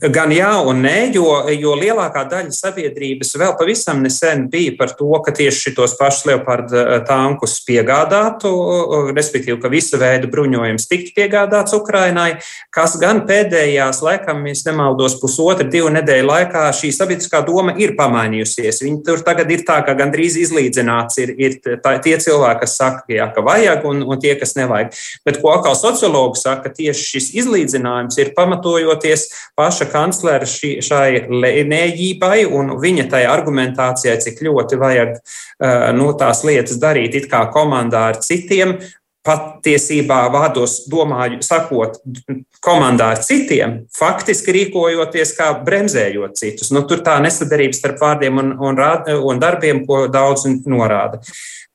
[0.00, 5.10] Gan jā, un nē, jo, jo lielākā daļa sabiedrības vēl pavisam nesen bija par to,
[5.20, 8.48] ka tieši šitos pašus leopardu eh, tankus piegādātu,
[9.12, 12.38] respektīvi, ka visa veida bruņojums tiktu piegādāts Ukrainai,
[12.72, 18.80] kas gan pēdējās, laikam, es nemaldos, pusotra, divu nedēļu laikā šī sabiedriskā doma ir pamainījusies.
[18.86, 23.04] Viņi tur tagad ir tā, ka gandrīz izlīdzināts ir, ir tā, tie cilvēki, kas saka,
[23.12, 24.96] jā, ka vajag, un, un tie, kas nevajag.
[25.28, 29.28] Bet ko atkal sociologi saka, tieši šis izlīdzinājums ir pamatojoties
[29.60, 36.44] paša kanclera šī, šai lēnējībai un viņa tai argumentācijai, cik ļoti vajag uh, nu, tās
[36.46, 38.78] lietas darīt it kā komandā ar citiem,
[39.26, 41.98] patiesībā vārdos domāju, sakot,
[42.64, 46.72] komandā ar citiem, faktiski rīkojoties kā bremzējot citus.
[46.72, 48.84] Nu, tur tā nesadarība starp vārdiem un, un,
[49.28, 51.20] un darbiem, ko daudz norāda.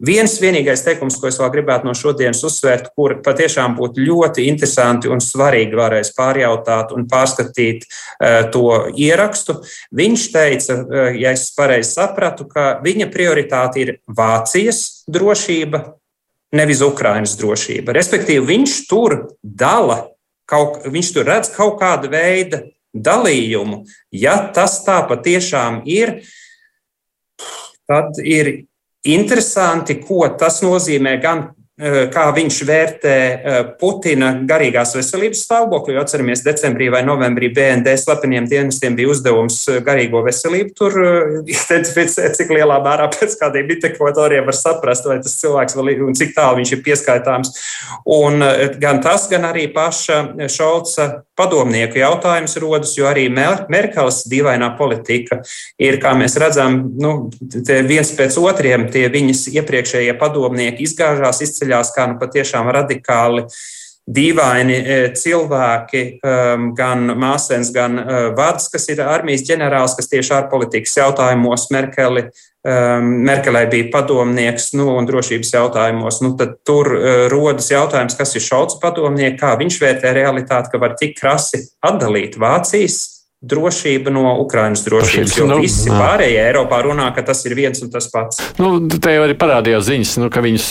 [0.06, 5.08] Viens vienīgais teikums, ko es vēl gribētu no šodienas uzsvērt, kur patiešām būtu ļoti interesanti
[5.08, 9.62] un svarīgi varēs pārjautāt un pārskatīt uh, to ierakstu.
[9.96, 15.86] Viņš teica, uh, ja es pareizi sapratu, ka viņa prioritāte ir Vācijas drošība,
[16.54, 17.96] nevis Ukrainas drošība.
[17.96, 20.12] Respektīvi, viņš tur dala,
[20.50, 22.62] kaut, viņš tur redz kaut kādu veidu
[22.96, 23.84] dalījumu.
[24.14, 26.22] Ja tas tā patiešām ir,
[27.90, 28.66] tad ir
[29.06, 35.98] interesanti, ko tas nozīmē gan kā viņš vērtē eh, Putina garīgās veselības stāvokli.
[35.98, 40.96] Jo atceramies, decembrī vai novembrī BND slepeniem dienestiem bija uzdevums eh, garīgo veselību tur
[41.58, 46.16] identificēt, cik lielā mērā pēc kādiem indikatoriem var saprast, vai tas cilvēks vēl ir un
[46.16, 47.52] cik tālu viņš ir pieskaitāms.
[48.08, 48.40] Un
[48.80, 55.42] gan tas, gan arī paša Šolca padomnieku jautājums rodas, jo arī Merkels dīvainā politika
[55.82, 57.14] ir, kā mēs redzam, nu,
[57.90, 63.46] viens pēc otriem tie viņas iepriekšējie padomnieki izgāžās, izceļās izceļās kā nu patiešām radikāli
[64.06, 70.36] dīvaini e, cilvēki, um, gan Māsens, gan uh, Vārds, kas ir armijas ģenerālis, kas tieši
[70.38, 72.28] ārpolitikas jautājumos Merkeli,
[72.62, 76.22] um, Merkelē bija padomnieks nu, un drošības jautājumos.
[76.22, 80.84] Nu, tad tur uh, rodas jautājums, kas ir Šauca padomnieks, kā viņš vērtē realitāti, ka
[80.86, 83.15] var tik krasi atdalīt Vācijas
[83.46, 85.38] drošība no Ukrainas drošības.
[85.38, 86.00] Jo Nu, visi nā.
[86.02, 88.40] pārējie Eiropā runā, ka tas ir viens un tas pats.
[88.58, 90.68] Nu, te jau arī parādījās ziņas, nu, ka viņus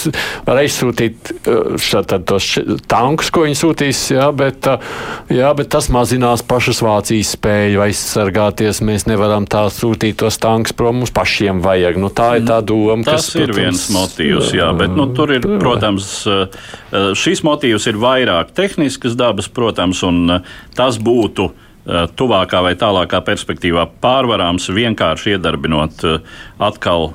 [0.47, 1.33] var aizsūtīt
[1.79, 2.49] šādi tos
[2.91, 4.83] tankus, ko viņi sūtīs, jā, bet, uh,
[5.31, 8.83] jā, bet tas mazinās pašas Vācijas spēju aizsargāties.
[8.85, 11.99] Mēs nevaram tā sūtīt tos tankus prom, mums pašiem vajag.
[12.03, 15.45] Nu, tā ir tā doma, Tas kas, ir viens motīvs, jā, bet nu, tur ir,
[15.61, 22.62] protams, eh, šis motīvs ir vairāk tehniskas dabas, protams, un eh, tas būtu eh, tuvākā
[22.64, 26.32] vai tālākā perspektīvā pārvarāms vienkārši iedarbinot eh,
[26.62, 27.14] atkal eh,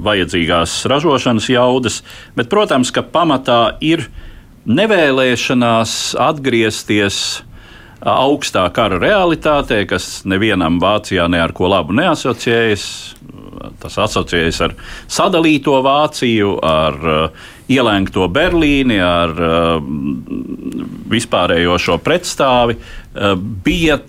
[0.00, 2.00] vajadzīgās ražošanas jaudas,
[2.36, 4.06] bet, protams, ka pamatā ir
[4.70, 7.20] nevēlēšanās atgriezties
[8.00, 12.84] augstā kara realitātē, kas nevienam Vācijā ne ar ko labu neasociējas.
[13.80, 14.74] Tas asociējas ar
[15.04, 19.82] sadalīto Vāciju, ar uh, ielēgto Berlīni, ar uh,
[21.10, 22.76] vispārējo šo pretstāvi.
[22.76, 24.00] Uh, bija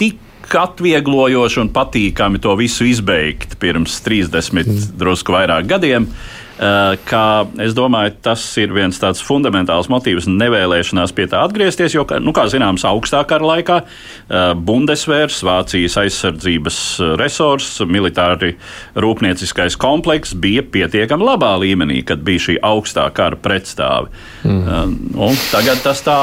[0.00, 0.18] tik
[0.58, 6.08] atvieglojoši un patīkami to visu izbeigt pirms 30, drusku vairāk gadiem.
[6.08, 7.26] Uh, Kā
[7.64, 11.96] es domāju, tas ir viens tāds fundamentāls motīvs, nevēlēšanās pie tā atgriezties.
[11.96, 18.52] Jo, nu, kā zināms, augstākā laikā uh, Bundesvērs, Vācijas aizsardzības uh, resurss, militāri
[18.94, 24.12] rūpnieciskais komplekss bija pietiekami labā līmenī, kad bija šī augstā kara pretstāve.
[24.46, 25.10] Mm.
[25.18, 26.20] Uh, tagad tas tā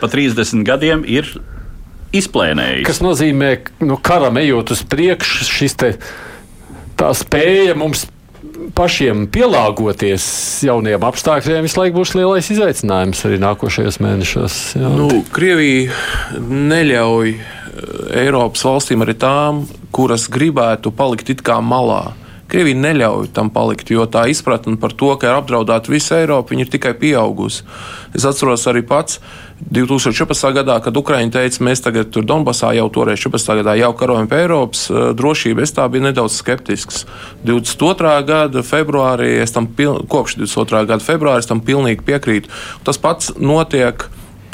[0.00, 1.28] pa 30 gadiem ir
[2.16, 2.86] izplēnējis.
[2.88, 5.96] kas nozīmē, ka nu, karam ejot uz priekšu, šis te,
[6.96, 8.06] tā spēja mums
[8.76, 10.26] pašiem pielāgoties
[10.66, 14.58] jauniem apstākļiem visu laiku būs lielais izaicinājums arī nākošajos mēnešos.
[14.80, 14.92] Jā.
[14.92, 15.94] Nu, Krievija
[16.42, 17.42] neļauj eh,
[18.24, 22.14] Eiropas valstīm, arī tām, kuras gribētu palikt it kā malā.
[22.46, 26.70] Krievija neļauj tam palikt, jo tā izpratne par to, ka ir apdraudēta visa Eiropa, ir
[26.70, 27.64] tikai pieaugusi.
[28.14, 29.18] Es atceros arī pats
[29.56, 30.52] 2014.
[30.52, 33.54] gadā, kad Ukraiņi teica, mēs tagad tur Donbasā jau toreiz 14.
[33.62, 35.64] gadā jau karojam pie Eiropas eh, drošību.
[35.64, 37.06] Es tā biju nedaudz skeptisks.
[37.48, 38.12] 22.
[38.28, 40.02] gada februārī, tam pil...
[40.12, 40.84] kopš 22.
[40.92, 42.52] gada februāra es tam pilnīgi piekrītu.
[42.84, 44.06] Tas pats notiek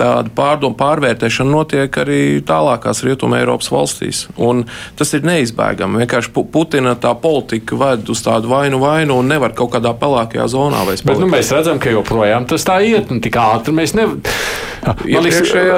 [0.02, 4.24] tāda pārdomu pārvērtēšana notiek arī tālākās Rietumē Eiropas valstīs.
[4.42, 4.64] Un
[4.98, 6.02] tas ir neizbēgami.
[6.02, 10.48] Vienkārši Pu- Putina tā politika ved uz tādu vainu vainu un nevar kaut kādā pelēkajā
[10.56, 11.36] zonā vairs Bet nu, palikt.
[11.38, 14.20] mēs redzam, ka joprojām tas tā iet, un tik ātri mēs nevaram.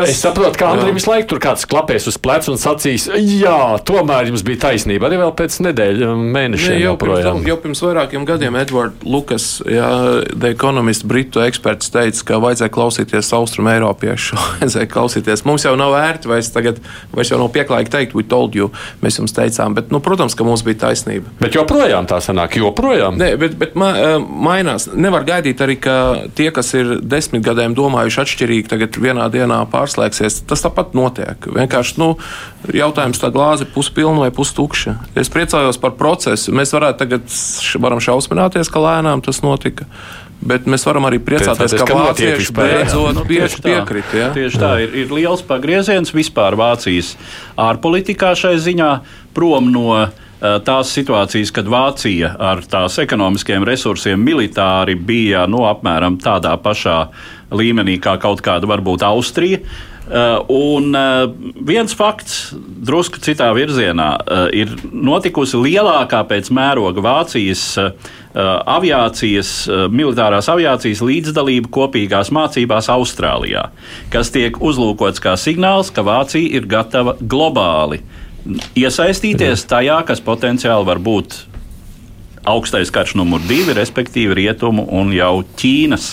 [0.09, 4.31] Es saprotu, ka Andrija visu laiku tur kāds klapēs uz pleca un sacīs, jā, tomēr
[4.31, 5.11] jums bija taisnība.
[5.11, 9.49] Arī vēl pēc nedēļas, mēnešiem Ne, jau, pirms, tam- jau pirms vairākiem gadiem Edvards Lukas,
[9.69, 9.91] jā,
[10.33, 13.75] The Economist, britu eksperts, teica, ka vajadzēja klausīties austrumu
[14.15, 14.37] eiropiešu.
[14.61, 15.45] vajadzēja klausīties.
[15.45, 16.81] Mums jau nav vērti, vairs, tagad,
[17.13, 18.71] vairs jau nav pieklājīgi teikt, we told you,
[19.03, 19.75] mēs jums teicām.
[19.75, 21.31] Bet, nu, protams, ka mums bija taisnība.
[21.41, 23.19] Bet joprojām tā sanāk, joprojām.
[23.19, 24.89] Nē, bet, bet ma, eh, mainās.
[24.95, 30.43] Nevar gaidīt arī, ka tie, kas ir desmit gadiem domājuši atšķirīgi, tagad vienā dienā pārslēgsies.
[30.49, 31.39] Tas tāpat notiek.
[31.45, 32.15] Vienkārši nu,
[32.73, 34.99] jautājums, tā glāze puspilna vai pustukša.
[35.19, 36.55] Es priecājos par procesu.
[36.55, 37.41] Mēs varētu tagad
[37.83, 39.89] varam šausmināties, ka lēnām tas notika.
[40.45, 43.65] Bet mēs varam arī priecāties, ka vācieši beidzot Nu, tieši tā.
[43.71, 44.19] piekrita.
[44.19, 44.27] Ja?
[44.35, 47.15] Tieši tā ir, ir liels pagrieziens vispār Vācijas
[47.61, 48.91] ārpolitikā šai ziņā,
[49.37, 50.13] prom no eh,
[50.67, 56.99] tās situācijas, kad Vācija ar tās ekonomiskiem resursiem militāri bija no apmēram tādā pašā
[57.55, 59.63] līmenī kā kaut kāda varbūt Austrija.
[60.05, 61.31] Uh, un uh,
[61.65, 62.51] viens fakts,
[62.85, 67.65] drusku citā virzienā, uh, ir notikusi lielākā pēc mēroga Vācijas
[68.35, 69.51] aviācijas,
[69.95, 73.69] militārās aviācijas līdzdalība kopīgās mācībās Austrālijā,
[74.11, 78.01] kas tiek uzlūkots kā signāls, ka Vācija ir gatava globāli
[78.75, 81.39] iesaistīties tajā, kas potenciāli var būt
[82.51, 86.09] augstais karš numur divi, respektīvi rietumu un jau Ķīnas.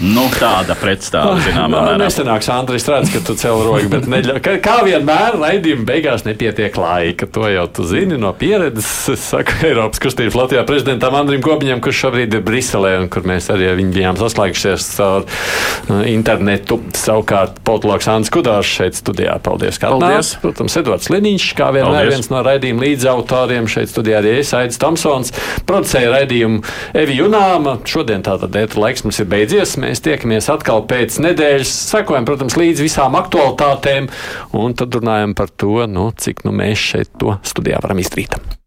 [0.00, 1.98] Nu, tāda pretstāva zināmā Jā, mērā.
[2.00, 7.28] Nesenāks, Andris, redz, ka tu cel rogu, bet neļa, kā, vienmēr raidījuma beigās nepietiek laika.
[7.36, 8.88] To jau tu zini no pieredzes.
[9.12, 13.50] Es saku Eiropas kustības Latvijā prezidentam Andrim Kopiņam, kurš šobrīd ir Briselē un kur mēs
[13.52, 16.80] arī ar viņu bijām saslēgušies caur uh, internetu.
[16.96, 19.36] Savukārt Potloks Ants Kudārs šeit studijā.
[19.44, 20.32] Paldies, kā Paldies.
[20.32, 20.42] atnāc.
[20.42, 22.16] Protams, Edvards Liniņš, kā vienmēr Paldies.
[22.16, 25.34] viens no raidījuma līdzautoriem šeit studijā arī es, Aidis Tomsons,
[25.68, 26.64] producēja raidījumu
[27.04, 27.76] Evi Junāma.
[27.86, 29.76] Šodien tātad ētra laiks mums ir beidzies.
[29.82, 31.74] Mēs tiekamies atkal pēc nedēļas.
[31.92, 34.08] Sekojam, protams, līdz visām aktualitātēm
[34.62, 38.61] un tad runājam par to, nu, cik nu, mēs šeit to studijā varam izdarīt.